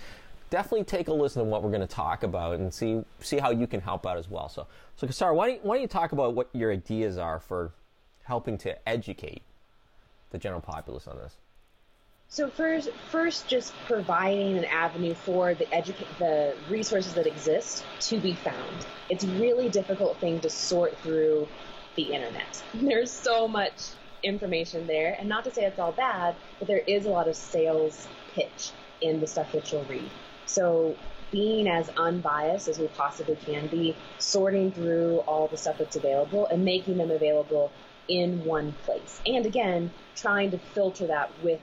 [0.50, 3.52] Definitely take a listen to what we're going to talk about and see see how
[3.52, 4.48] you can help out as well.
[4.48, 7.74] So, so Casara, why don't, why don't you talk about what your ideas are for
[8.24, 9.42] helping to educate
[10.30, 11.36] the general populace on this?
[12.30, 18.20] So first, first, just providing an avenue for the educate the resources that exist to
[18.20, 18.86] be found.
[19.10, 21.48] It's a really difficult thing to sort through
[21.96, 22.62] the internet.
[22.74, 23.82] There's so much
[24.24, 27.36] information there, and not to say it's all bad, but there is a lot of
[27.36, 30.10] sales pitch in the stuff that you'll read.
[30.46, 30.98] So
[31.32, 36.46] being as unbiased as we possibly can be, sorting through all the stuff that's available
[36.48, 37.72] and making them available
[38.10, 39.22] in one place.
[39.26, 41.60] And again, trying to filter that with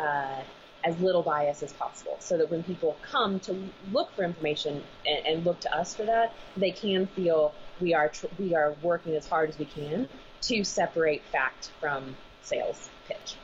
[0.00, 0.42] uh,
[0.84, 5.26] as little bias as possible so that when people come to look for information and,
[5.26, 9.14] and look to us for that, they can feel we are tr- we are working
[9.14, 10.08] as hard as we can
[10.42, 13.36] to separate fact from sales pitch.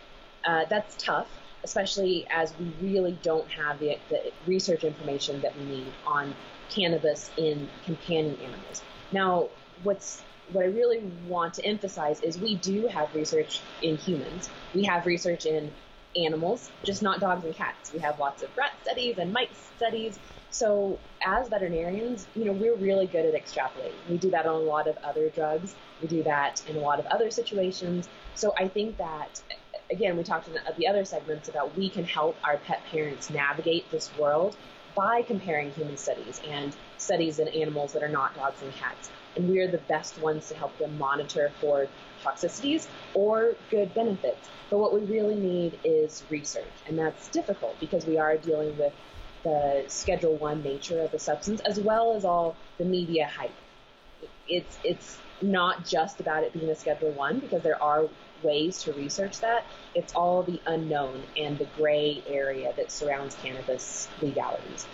[0.47, 1.29] Uh, that's tough,
[1.65, 6.35] especially as we really don't have the, the research information that we need on
[6.75, 8.83] cannabis in companion animals.
[9.13, 9.51] Now,
[9.83, 14.49] what's what I really want to emphasize is we do have research in humans.
[14.75, 15.73] We have research in
[16.25, 17.93] animals, just not dogs and cats.
[17.93, 20.19] We have lots of rat studies and mice studies.
[20.51, 24.09] So as veterinarians, you know, we're really good at extrapolating.
[24.09, 25.75] We do that on a lot of other drugs.
[26.01, 28.09] We do that in a lot of other situations.
[28.35, 29.41] So I think that
[29.91, 33.91] again, we talked in the other segments about we can help our pet parents navigate
[33.91, 34.57] this world
[34.97, 39.11] by comparing human studies and studies in animals that are not dogs and cats.
[39.37, 41.87] And we're the best ones to help them monitor for
[42.25, 44.49] toxicities or good benefits.
[44.71, 48.95] But what we really need is research, and that's difficult because we are dealing with
[49.45, 53.55] the Schedule One nature of the substance as well as all the media hype.
[54.49, 58.09] It's it's not just about it being a Schedule One because there are
[58.43, 59.65] ways to research that.
[59.95, 64.89] It's all the unknown and the gray area that surrounds cannabis legalities.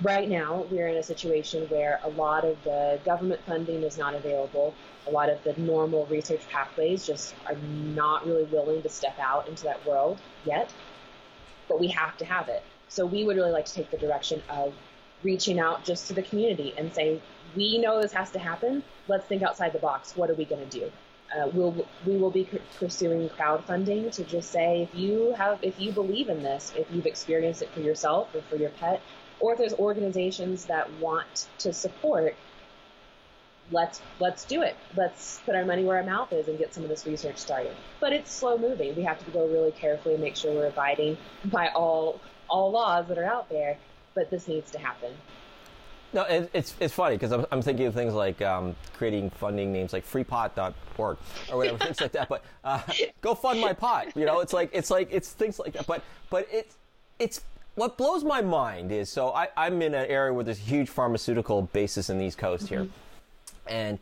[0.00, 4.14] Right now, we're in a situation where a lot of the government funding is not
[4.14, 9.16] available a lot of the normal research pathways just are not really willing to step
[9.20, 10.74] out into that world yet,
[11.68, 12.66] but we have to have it.
[12.88, 14.78] So we would really like to take the direction of
[15.22, 17.22] reaching out just to the community and saying,
[17.54, 18.84] we know this has to happen.
[19.08, 20.16] Let's think outside the box.
[20.16, 20.92] What are we going to do?
[21.34, 25.92] Uh, we'll, we will be pursuing crowdfunding to just say if you have if you
[25.92, 29.02] believe in this, if you've experienced it for yourself or for your pet,
[29.40, 32.36] or if there's organizations that want to support,
[33.70, 34.76] let's let's do it.
[34.96, 37.76] Let's put our money where our mouth is and get some of this research started.
[38.00, 38.94] But it's slow moving.
[38.94, 43.08] We have to go really carefully and make sure we're abiding by all all laws
[43.08, 43.78] that are out there.
[44.14, 45.12] But this needs to happen.
[46.12, 49.92] No, it's it's funny because I'm, I'm thinking of things like um, creating funding names
[49.92, 52.28] like freepot.org or whatever things like that.
[52.28, 52.80] But uh,
[53.20, 54.16] go fund my pot.
[54.16, 55.86] You know, it's like it's like it's things like that.
[55.86, 56.76] But but it's
[57.18, 57.40] it's
[57.74, 60.88] what blows my mind is so I, I'm in an area where there's a huge
[60.88, 62.80] pharmaceutical basis in the East Coast here.
[62.84, 62.90] Mm-hmm
[63.66, 63.98] and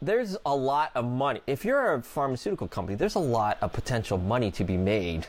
[0.00, 1.40] there's a lot of money.
[1.46, 5.26] If you're a pharmaceutical company, there's a lot of potential money to be made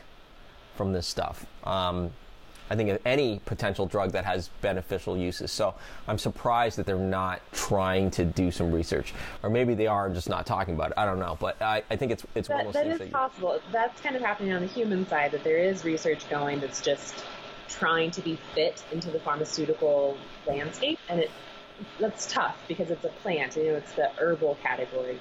[0.76, 1.44] from this stuff.
[1.64, 2.10] Um,
[2.70, 5.50] I think of any potential drug that has beneficial uses.
[5.50, 5.74] So
[6.06, 10.28] I'm surprised that they're not trying to do some research, or maybe they are just
[10.28, 10.94] not talking about it.
[10.96, 13.10] I don't know, but I, I think it's it's that, one of those that is
[13.10, 13.60] possible.
[13.72, 15.32] That's kind of happening on the human side.
[15.32, 17.24] That there is research going that's just
[17.68, 21.30] trying to be fit into the pharmaceutical landscape, and it
[21.98, 23.56] that's tough because it's a plant.
[23.56, 25.18] You know, it's the herbal category.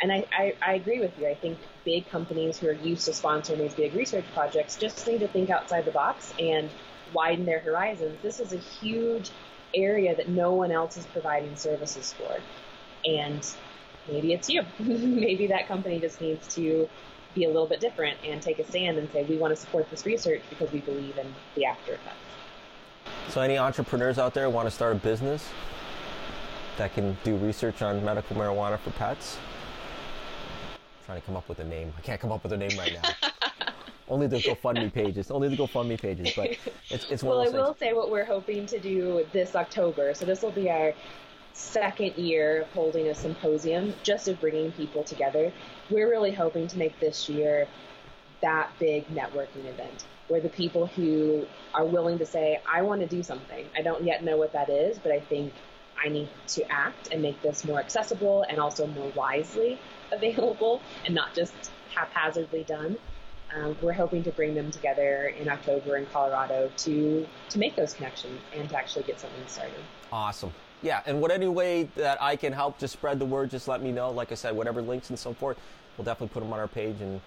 [0.00, 1.26] And I, I, I agree with you.
[1.26, 5.20] I think big companies who are used to sponsoring these big research projects just need
[5.20, 6.68] to think outside the box and
[7.12, 8.18] widen their horizons.
[8.22, 9.30] This is a huge
[9.74, 12.38] area that no one else is providing services for.
[13.08, 13.48] And
[14.08, 14.62] maybe it's you.
[14.78, 16.88] maybe that company just needs to
[17.34, 19.88] be a little bit different and take a stand and say we want to support
[19.90, 22.16] this research because we believe in the after effects.
[23.28, 25.48] So, any entrepreneurs out there want to start a business
[26.76, 29.38] that can do research on medical marijuana for pets?
[31.06, 31.92] Trying to come up with a name.
[31.96, 33.30] I can't come up with a name right now.
[34.08, 35.30] only the GoFundMe pages.
[35.30, 36.32] Only the GoFundMe pages.
[36.34, 36.58] But
[36.90, 37.78] it's it's one well, I will things.
[37.78, 40.14] say what we're hoping to do this October.
[40.14, 40.94] So this will be our
[41.52, 45.52] second year of holding a symposium, just of bringing people together.
[45.90, 47.68] We're really hoping to make this year
[48.42, 53.06] that big networking event where the people who are willing to say, I want to
[53.06, 53.64] do something.
[53.76, 55.52] I don't yet know what that is, but I think
[56.04, 59.78] I need to act and make this more accessible and also more wisely
[60.12, 61.54] available and not just
[61.94, 62.96] haphazardly done.
[63.54, 67.94] Um, we're hoping to bring them together in October in Colorado to to make those
[67.94, 69.78] connections and to actually get something started.
[70.10, 70.52] Awesome.
[70.82, 73.82] Yeah, and what any way that I can help to spread the word, just let
[73.82, 74.10] me know.
[74.10, 75.58] Like I said, whatever links and so forth,
[75.96, 77.20] we'll definitely put them on our page and,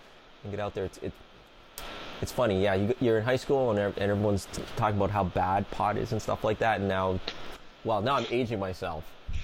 [0.43, 0.85] and get out there.
[0.85, 1.13] It's it,
[2.21, 2.75] it's funny, yeah.
[2.75, 6.11] You, you're in high school and, and everyone's t- talking about how bad pot is
[6.11, 7.19] and stuff like that, and now,
[7.83, 9.03] well, now I'm aging myself.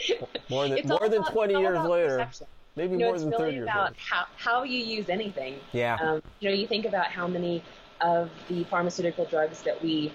[0.50, 2.46] more than It's more than about- 20 years later, perception.
[2.76, 3.96] maybe You know, more than really 30 years about later.
[4.10, 5.60] how, how you use anything.
[5.72, 5.96] Yeah.
[6.00, 7.62] Um, you know, you think about how many
[8.00, 10.12] of the pharmaceutical drugs that we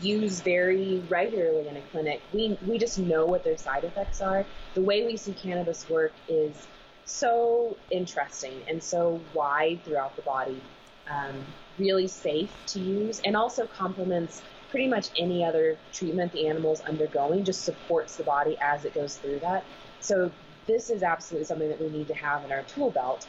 [0.00, 4.46] use very regularly in a clinic, we, we just know what their side effects are.
[4.74, 6.66] The way we see cannabis work is
[7.04, 10.62] so interesting and so wide throughout the body,
[11.10, 11.44] um,
[11.78, 14.40] really safe to use, and also complements
[14.72, 19.16] pretty much any other treatment the animal's undergoing, just supports the body as it goes
[19.16, 19.62] through that.
[20.00, 20.32] So
[20.66, 23.28] this is absolutely something that we need to have in our tool belt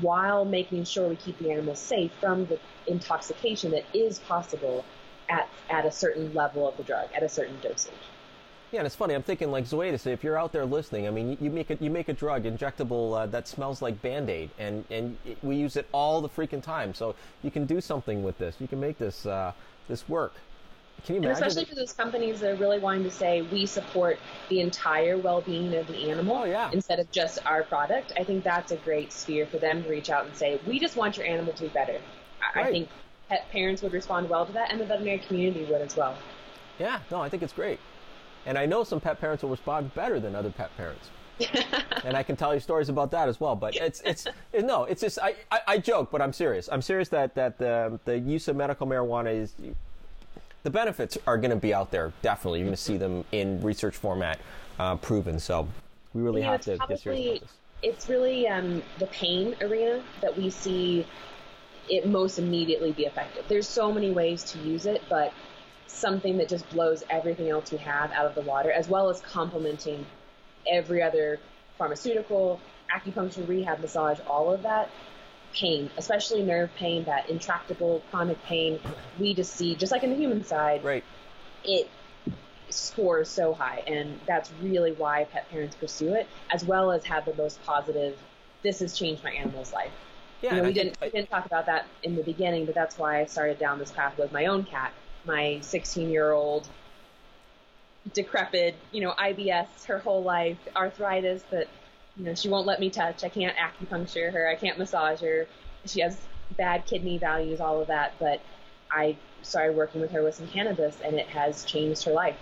[0.00, 4.84] while making sure we keep the animals safe from the intoxication that is possible
[5.28, 7.92] at, at a certain level of the drug, at a certain dosage.
[8.72, 9.14] Yeah, and it's funny.
[9.14, 10.06] I'm thinking like Zoetis.
[10.06, 13.18] If you're out there listening, I mean, you, make a, you make a drug injectable
[13.18, 16.94] uh, that smells like Band Aid, and and we use it all the freaking time.
[16.94, 18.54] So you can do something with this.
[18.60, 19.52] You can make this uh,
[19.88, 20.34] this work.
[21.04, 24.18] Can you And especially for those companies that are really wanting to say we support
[24.48, 26.70] the entire well-being of the animal Oh, yeah.
[26.72, 30.10] instead of just our product, I think that's a great sphere for them to reach
[30.10, 32.00] out and say, we just want your animal to be better.
[32.54, 32.88] I, I think
[33.28, 36.16] pet parents would respond well to that, and the veterinary community would as well.
[36.78, 37.78] yeah, no, I think it's great,
[38.46, 41.10] and I know some pet parents will respond better than other pet parents.
[42.04, 43.56] and I can tell you stories about that as well.
[43.56, 46.68] But it's it's it- no, it's just I, I, I joke, but I'm serious.
[46.70, 49.54] I'm serious that that the the use of medical marijuana is
[50.62, 52.12] the benefits are going to be out there.
[52.22, 54.38] Definitely, you're going to see them in research format,
[54.78, 55.38] uh, proven.
[55.38, 55.68] So
[56.14, 57.50] we really You know, have to get serious probably about this.
[57.82, 61.06] it's really um, the pain arena that we see
[61.88, 63.44] it most immediately be effective.
[63.48, 65.32] There's so many ways to use it, but
[65.86, 69.20] something that just blows everything else we have out of the water, as well as
[69.22, 70.06] complementing
[70.70, 71.40] every other
[71.78, 72.60] pharmaceutical,
[72.94, 74.88] acupuncture, rehab, massage, all of that.
[75.52, 78.78] Pain, especially nerve pain, that intractable chronic pain,
[79.18, 81.04] we just see, just like in the human side, Right.
[81.64, 81.90] it
[82.68, 87.24] scores so high, and that's really why pet parents pursue it, as well as have
[87.24, 88.16] the most positive.
[88.62, 89.92] This has changed my animal's life.
[90.42, 90.54] Yeah.
[90.54, 93.20] you know, we didn't we didn't talk about that in the beginning, but that's why
[93.20, 96.68] I started down this path with my own cat, my 16 year old,
[98.14, 101.68] decrepit, you know, IBS her whole life, arthritis that
[102.16, 103.24] you know she won't let me touch.
[103.24, 104.48] I can't acupuncture her.
[104.48, 105.46] I can't massage her.
[105.86, 106.20] She has
[106.56, 108.14] bad kidney values, all of that.
[108.18, 108.40] But
[108.90, 112.36] I started working with her with some cannabis, and it has changed her life.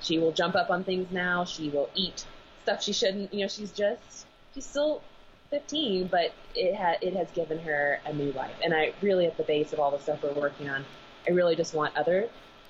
[0.00, 1.44] She will jump up on things now.
[1.44, 2.24] She will eat
[2.62, 3.32] stuff she shouldn't.
[3.32, 5.02] You know, she's just she's still
[5.50, 8.54] 15, but it ha- it has given her a new life.
[8.62, 10.84] And I really, at the base of all the stuff we're working on,
[11.26, 12.28] I really just want other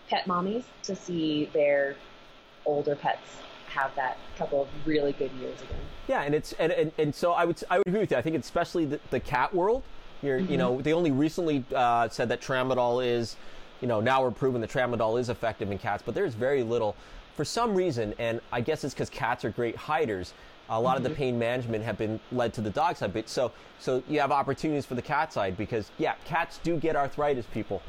[0.08, 1.96] pet mommies to see their
[2.66, 3.38] older pets
[3.74, 5.80] have that couple of really good years again.
[6.08, 8.16] Yeah, and it's and, and, and so I would I would agree with you.
[8.16, 9.82] I think especially the, the cat world.
[10.22, 13.36] You're, You know, they only recently uh, said that tramadol is,
[13.82, 16.96] you know, now we're proving that tramadol is effective in cats, but there's very little,
[17.36, 20.32] for some reason, and I guess it's because cats are great hiders.
[20.70, 23.52] A lot of the pain management have been led to the dog side, but so
[23.78, 27.82] so you have opportunities for the cat side because yeah, cats do get arthritis, people.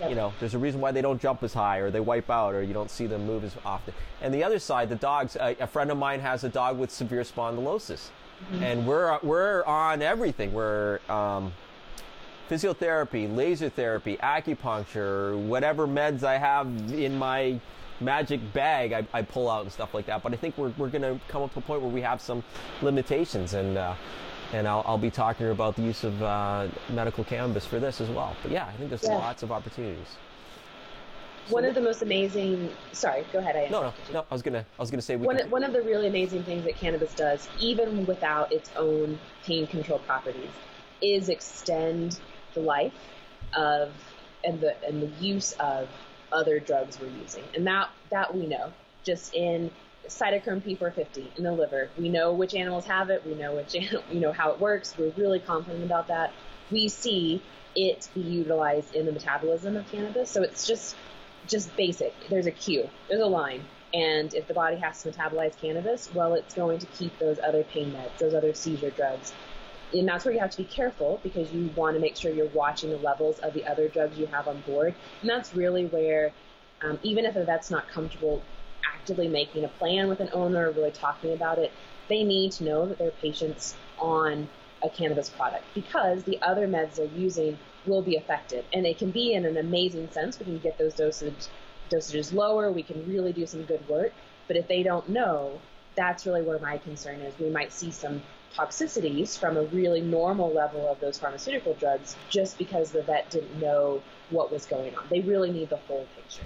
[0.00, 0.10] Yep.
[0.10, 2.54] You know, there's a reason why they don't jump as high or they wipe out
[2.54, 3.94] or you don't see them move as often.
[4.20, 6.90] And the other side, the dogs, a, a friend of mine has a dog with
[6.90, 8.08] severe spondylosis.
[8.60, 10.52] And we're, we're on everything.
[10.52, 11.52] We're um,
[12.50, 17.60] physiotherapy, laser therapy, acupuncture, whatever meds I have in my
[18.00, 20.24] magic bag, I, I pull out and stuff like that.
[20.24, 22.20] But I think we're, we're going to come up to a point where we have
[22.20, 22.42] some
[22.80, 23.54] limitations.
[23.54, 23.94] And, uh,
[24.52, 28.08] and I'll, I'll be talking about the use of uh, medical cannabis for this as
[28.08, 28.36] well.
[28.42, 29.16] But yeah, I think there's Yeah.
[29.16, 30.18] lots of opportunities.
[31.48, 32.70] one of the most amazing.
[32.92, 33.56] Sorry, go ahead.
[33.56, 34.24] I no, no, no.
[34.30, 35.38] I was gonna, I was gonna say one.
[35.38, 35.50] Can...
[35.50, 39.98] One of the really amazing things that cannabis does, even without its own pain control
[39.98, 40.52] properties,
[41.00, 42.20] is extend
[42.54, 42.92] the life
[43.54, 43.92] of
[44.44, 45.88] and the and the use of
[46.30, 48.72] other drugs we're using, and that that we know
[49.04, 49.70] just in
[50.08, 51.90] cytochrome P450 in the liver.
[51.98, 53.24] We know which animals have it.
[53.26, 53.74] We know which
[54.10, 54.94] you know how it works.
[54.98, 56.32] We're really confident about that.
[56.70, 57.42] We see
[57.74, 60.30] it be utilized in the metabolism of cannabis.
[60.30, 60.96] So it's just
[61.48, 62.14] just basic.
[62.28, 62.88] There's a cue.
[63.08, 63.64] There's a line.
[63.94, 67.62] And if the body has to metabolize cannabis, well, it's going to keep those other
[67.62, 69.32] pain meds, those other seizure drugs.
[69.92, 72.46] And that's where you have to be careful because you want to make sure you're
[72.46, 74.94] watching the levels of the other drugs you have on board.
[75.20, 76.32] And that's really where,
[76.80, 78.42] um, even if a vet's not comfortable
[78.84, 81.72] actively making a plan with an owner, really talking about it,
[82.08, 84.48] they need to know that their patient's on
[84.82, 88.64] a cannabis product because the other meds they're using will be affected.
[88.72, 90.38] And it can be in an amazing sense.
[90.38, 91.46] We can get those dosage,
[91.90, 92.70] dosages lower.
[92.70, 94.12] We can really do some good work.
[94.48, 95.60] But if they don't know,
[95.94, 97.38] that's really where my concern is.
[97.38, 98.22] We might see some
[98.54, 103.60] toxicities from a really normal level of those pharmaceutical drugs just because the vet didn't
[103.60, 105.04] know what was going on.
[105.10, 106.42] They really need the whole picture.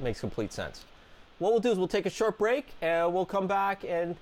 [0.00, 0.84] Makes complete sense.
[1.38, 4.16] What we'll do is we'll take a short break and we'll come back and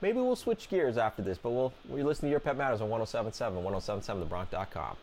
[0.00, 2.88] maybe we'll switch gears after this, but we'll we listen to Your Pet Matters on
[2.88, 4.96] 1077, 1077thebronc.com.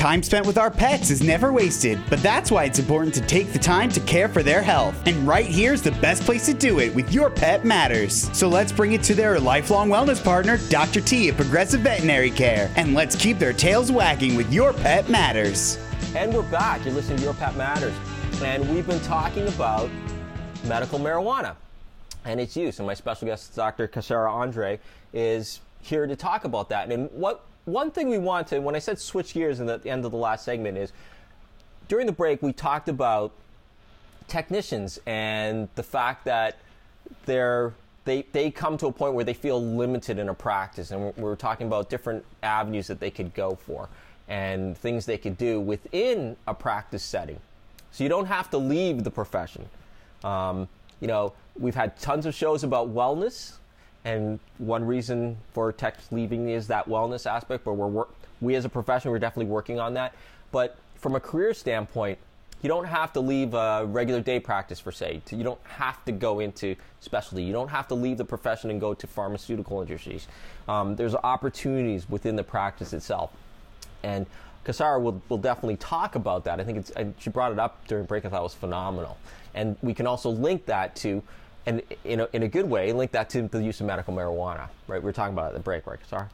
[0.00, 3.52] Time spent with our pets is never wasted, but that's why it's important to take
[3.52, 4.98] the time to care for their health.
[5.06, 8.34] And right here's the best place to do it with Your Pet Matters.
[8.34, 11.02] So let's bring it to their lifelong wellness partner, Dr.
[11.02, 12.70] T at Progressive Veterinary Care.
[12.76, 15.78] And let's keep their tails wagging with Your Pet Matters.
[16.16, 16.82] And we're back.
[16.86, 17.92] You're listening to Your Pet Matters.
[18.42, 19.90] And we've been talking about
[20.64, 21.56] medical marijuana
[22.24, 22.78] and its use.
[22.78, 23.86] And my special guest, Dr.
[23.86, 24.80] Casara Andre,
[25.12, 26.90] is here to talk about that.
[26.90, 30.10] And what one thing we wanted when I said switch gears in the, end of
[30.10, 30.92] the last segment, is
[31.88, 33.32] during the break we talked about
[34.28, 36.58] technicians and the fact that
[37.26, 37.72] they're
[38.04, 41.12] they, they come to a point where they feel limited in a practice, and we're,
[41.16, 43.88] we're talking about different avenues that they could go for
[44.26, 47.38] and things they could do within a practice setting.
[47.90, 49.68] So you don't have to leave the profession.
[50.24, 50.68] Um,
[51.00, 53.54] you know, we've had tons of shows about wellness
[54.04, 57.64] and one reason for tech leaving is that wellness aspect.
[57.64, 60.14] But we're work- we as a profession, we're definitely working on that.
[60.52, 62.18] But from a career standpoint,
[62.62, 65.22] you don't have to leave a regular day practice for say.
[65.30, 67.42] You don't have to go into specialty.
[67.42, 70.28] You don't have to leave the profession and go to pharmaceutical industries.
[70.68, 73.32] Um, there's opportunities within the practice itself,
[74.02, 74.26] and
[74.66, 76.60] Casara will, will definitely talk about that.
[76.60, 78.26] I think it's, she brought it up during break.
[78.26, 79.16] I thought it was phenomenal,
[79.54, 81.22] and we can also link that to
[81.66, 84.68] and in a, in a good way, link that to the use of medical marijuana,
[84.86, 85.00] right?
[85.00, 85.98] We were talking about at the break, right?
[86.08, 86.26] Sorry.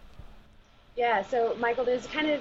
[0.97, 1.23] Yeah.
[1.23, 2.41] So, Michael, there's kind of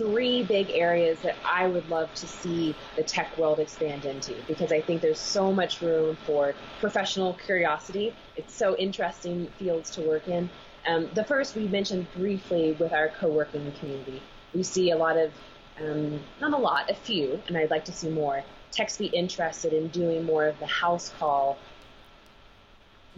[0.00, 4.72] three big areas that I would love to see the tech world expand into because
[4.72, 8.14] I think there's so much room for professional curiosity.
[8.34, 10.48] It's so interesting fields to work in.
[10.86, 14.22] Um, the first we mentioned briefly with our co-working community.
[14.54, 15.32] We see a lot of,
[15.78, 18.42] um, not a lot, a few, and I'd like to see more.
[18.72, 21.58] Techs be interested in doing more of the house call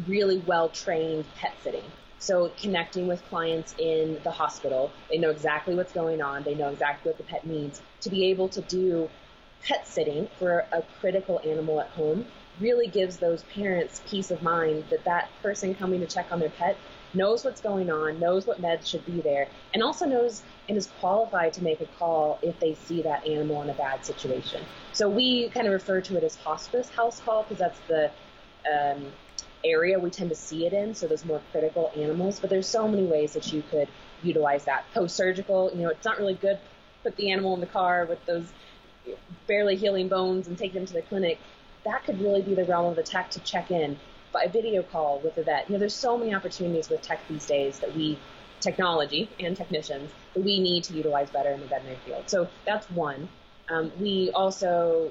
[0.06, 1.84] really well trained pet sitting.
[2.18, 6.68] So connecting with clients in the hospital, they know exactly what's going on, they know
[6.68, 7.82] exactly what the pet needs.
[8.02, 9.10] To be able to do
[9.64, 12.26] pet sitting for a critical animal at home
[12.60, 16.50] really gives those parents peace of mind that that person coming to check on their
[16.50, 16.76] pet
[17.14, 20.86] knows what's going on, knows what meds should be there, and also knows and is
[21.00, 24.64] qualified to make a call if they see that animal in a bad situation.
[24.92, 28.10] So we kind of refer to it as hospice house call because that's the
[28.72, 29.12] um,
[29.64, 32.40] area we tend to see it in, so those more critical animals.
[32.40, 33.88] But there's so many ways that you could
[34.22, 34.84] utilize that.
[34.94, 36.58] Post surgical, you know, it's not really good.
[37.02, 38.44] Put the animal in the car with those
[39.46, 41.38] barely healing bones and take them to the clinic.
[41.84, 43.98] That could really be the realm of the tech to check in
[44.32, 45.68] by video call with the vet.
[45.68, 48.18] You know, there's so many opportunities with tech these days that we,
[48.60, 52.30] technology and technicians, that we need to utilize better in the veterinary field.
[52.30, 53.28] So that's one.
[53.72, 55.10] Um, we also,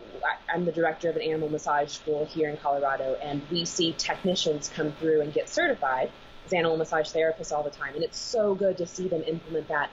[0.54, 4.70] I'm the director of an animal massage school here in Colorado, and we see technicians
[4.70, 6.12] come through and get certified
[6.46, 7.96] as animal massage therapists all the time.
[7.96, 9.90] And it's so good to see them implement that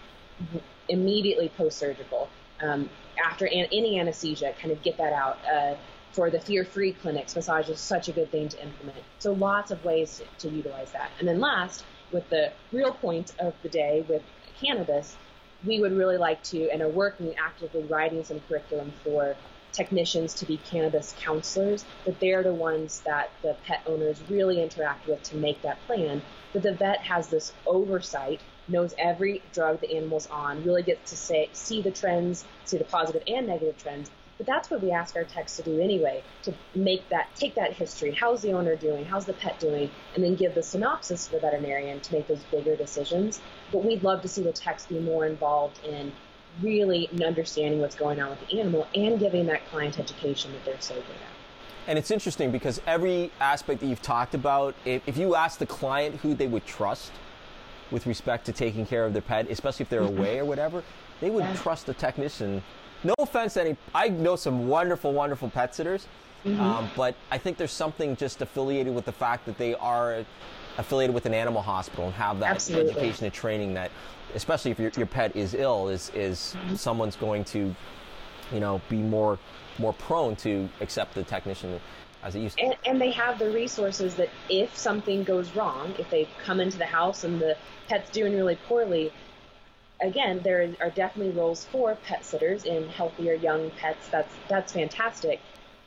[0.88, 2.28] immediately post surgical.
[2.60, 2.90] Um,
[3.24, 5.38] after an- any anesthesia, kind of get that out.
[5.50, 5.74] Uh,
[6.12, 8.98] for the fear free clinics, massage is such a good thing to implement.
[9.18, 11.10] So, lots of ways to, to utilize that.
[11.18, 14.22] And then, last, with the real point of the day with
[14.60, 15.16] cannabis,
[15.64, 19.36] we would really like to and are working actively writing some curriculum for
[19.72, 25.06] technicians to be cannabis counselors, that they're the ones that the pet owners really interact
[25.06, 26.22] with to make that plan.
[26.52, 31.16] But the vet has this oversight, knows every drug the animal's on, really gets to
[31.16, 34.10] say, see the trends, see the positive and negative trends.
[34.38, 37.72] But that's what we ask our techs to do anyway, to make that, take that
[37.72, 38.12] history.
[38.12, 39.04] How's the owner doing?
[39.04, 39.90] How's the pet doing?
[40.14, 43.40] And then give the synopsis to the veterinarian to make those bigger decisions.
[43.72, 46.12] But we'd love to see the techs be more involved in
[46.62, 50.80] really understanding what's going on with the animal and giving that client education that they're
[50.80, 51.88] so good at.
[51.88, 55.66] And it's interesting because every aspect that you've talked about, if, if you ask the
[55.66, 57.10] client who they would trust
[57.90, 60.18] with respect to taking care of their pet, especially if they're mm-hmm.
[60.18, 60.84] away or whatever,
[61.20, 61.56] they would yeah.
[61.56, 62.62] trust the technician.
[63.04, 66.06] No offense to any, I know some wonderful, wonderful pet sitters,
[66.44, 66.60] mm-hmm.
[66.60, 70.24] um, but I think there's something just affiliated with the fact that they are
[70.78, 72.90] affiliated with an animal hospital and have that Absolutely.
[72.92, 73.90] education and training that
[74.34, 76.74] especially if your, your pet is ill, is is mm-hmm.
[76.74, 77.74] someone's going to,
[78.52, 79.38] you know, be more
[79.78, 81.80] more prone to accept the technician
[82.22, 82.64] as it used to.
[82.64, 86.76] And, and they have the resources that if something goes wrong, if they come into
[86.76, 87.56] the house and the
[87.88, 89.12] pet's doing really poorly,
[90.00, 94.08] again, there are definitely roles for pet sitters in healthier young pets.
[94.08, 95.40] That's that's fantastic.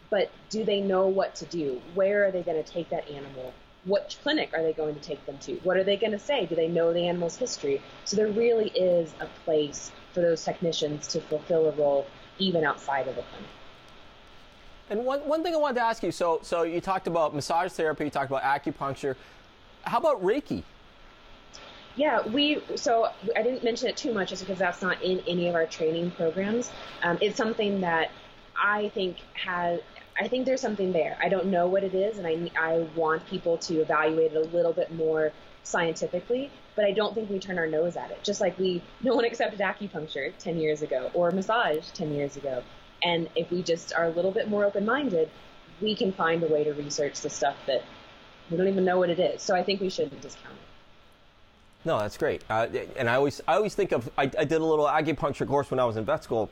[0.09, 1.82] But do they know what to do?
[1.93, 3.53] Where are they going to take that animal?
[3.86, 5.53] what clinic are they going to take them to?
[5.64, 6.45] What are they going to say?
[6.45, 7.82] Do they know the animal's history?
[8.05, 12.05] So there really is a place for those technicians to fulfill a role
[12.38, 13.49] even outside of the clinic.
[14.89, 17.72] And one, one thing I wanted to ask you so, so you talked about massage
[17.72, 19.16] therapy, you talked about acupuncture.
[19.84, 20.64] How about Reiki?
[21.96, 25.50] Yeah, we so I didn't mention it too much just because that's not in any
[25.50, 26.72] of our training programs.
[27.04, 28.12] Um, it's something that
[28.62, 29.82] I think has
[30.20, 31.18] I think there's something there.
[31.22, 34.42] I don't know what it is, and I, I want people to evaluate it a
[34.56, 35.34] little bit more
[35.64, 38.24] scientifically, but I don't think we turn our nose at it.
[38.24, 42.64] Just like we, no one accepted acupuncture 10 years ago or massage 10 years ago.
[43.04, 45.30] And if we just are a little bit more open minded,
[45.82, 47.84] we can find a way to research the stuff that
[48.50, 49.42] we don't even know what it is.
[49.42, 50.70] So I think we shouldn't discount it.
[51.84, 52.43] No, that's great.
[52.49, 55.71] Uh, and I always, I always think of, I, I did a little acupuncture course
[55.71, 56.49] when I was in vet school,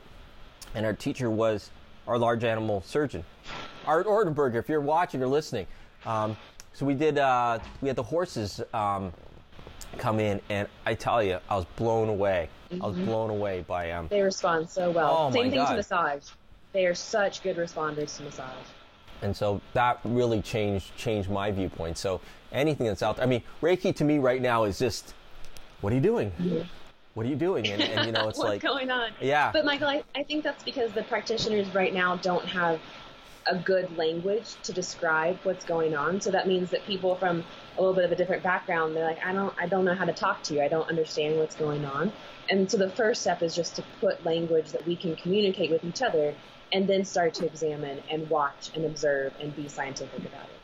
[0.74, 1.70] and our teacher was
[2.08, 3.24] our large animal surgeon.
[3.86, 5.66] Art Ortenberger, if you're watching or listening.
[6.04, 6.36] Um,
[6.72, 9.12] so we did, uh, we had the horses um,
[9.98, 12.48] come in, and I tell you, I was blown away.
[12.70, 12.82] Mm-hmm.
[12.82, 13.06] I was mm-hmm.
[13.06, 13.92] blown away by.
[13.92, 15.16] Um, they respond so well.
[15.16, 15.70] Oh Same thing God.
[15.70, 16.28] to massage.
[16.72, 18.54] They are such good responders to massage.
[19.22, 21.98] And so that really changed changed my viewpoint.
[21.98, 22.20] So
[22.52, 25.14] anything that's out there, I mean, Reiki to me right now is just,
[25.80, 26.32] what are you doing?
[27.14, 27.66] What are you doing?
[27.66, 29.10] And, and you know, it's like What's like, going on?
[29.20, 29.50] Yeah.
[29.52, 32.80] But Michael, I, I think that's because the practitioners right now don't have
[33.46, 36.20] a good language to describe what's going on.
[36.20, 37.42] So that means that people from
[37.76, 40.04] a little bit of a different background, they're like, I don't, I don't know how
[40.04, 40.62] to talk to you.
[40.62, 42.12] I don't understand what's going on.
[42.48, 45.84] And so the first step is just to put language that we can communicate with
[45.84, 46.34] each other,
[46.72, 50.60] and then start to examine and watch and observe and be scientific about it.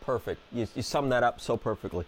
[0.00, 0.40] Perfect.
[0.52, 2.04] You, you sum that up so perfectly.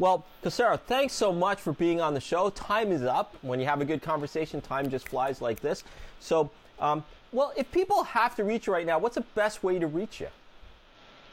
[0.00, 2.48] Well, Casara, thanks so much for being on the show.
[2.48, 3.36] Time is up.
[3.42, 5.84] When you have a good conversation, time just flies like this.
[6.20, 9.78] So, um, well, if people have to reach you right now, what's the best way
[9.78, 10.28] to reach you?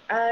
[0.09, 0.31] Uh,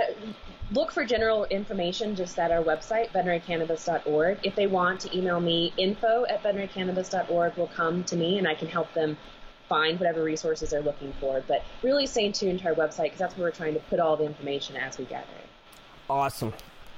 [0.73, 4.39] look for general information just at our website, veterinarycannabis.org.
[4.43, 8.53] If they want to email me, info at veterinarycannabis.org will come to me and I
[8.53, 9.17] can help them
[9.69, 11.41] find whatever resources they're looking for.
[11.47, 14.17] But really stay tuned to our website because that's where we're trying to put all
[14.17, 15.47] the information as we gather it.
[16.09, 16.53] Awesome.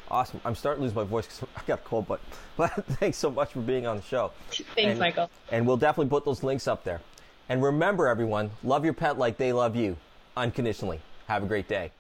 [0.10, 0.40] Awesome.
[0.46, 2.20] I'm starting to lose my voice because I got a cold, but,
[2.56, 4.32] but thanks so much for being on the show.
[4.50, 5.30] Thanks, and, Michael.
[5.52, 7.02] And we'll definitely put those links up there.
[7.50, 9.98] And remember, everyone, love your pet like they love you
[10.36, 11.02] unconditionally.
[11.28, 11.92] Have a great day.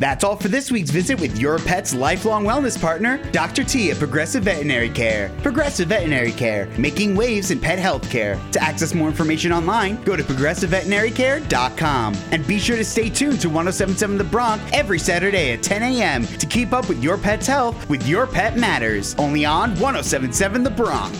[0.00, 3.62] That's all for this week's visit with your pet's lifelong wellness partner, Dr.
[3.62, 5.30] T at Progressive Veterinary Care.
[5.42, 8.40] Progressive Veterinary Care, making waves in pet health care.
[8.52, 12.16] To access more information online, go to progressiveveterinarycare.com.
[12.32, 16.26] And be sure to stay tuned to 1077 The Bronc every Saturday at 10 a.m.
[16.26, 20.70] to keep up with your pet's health with Your Pet Matters, only on 1077 The
[20.70, 21.14] Bronc.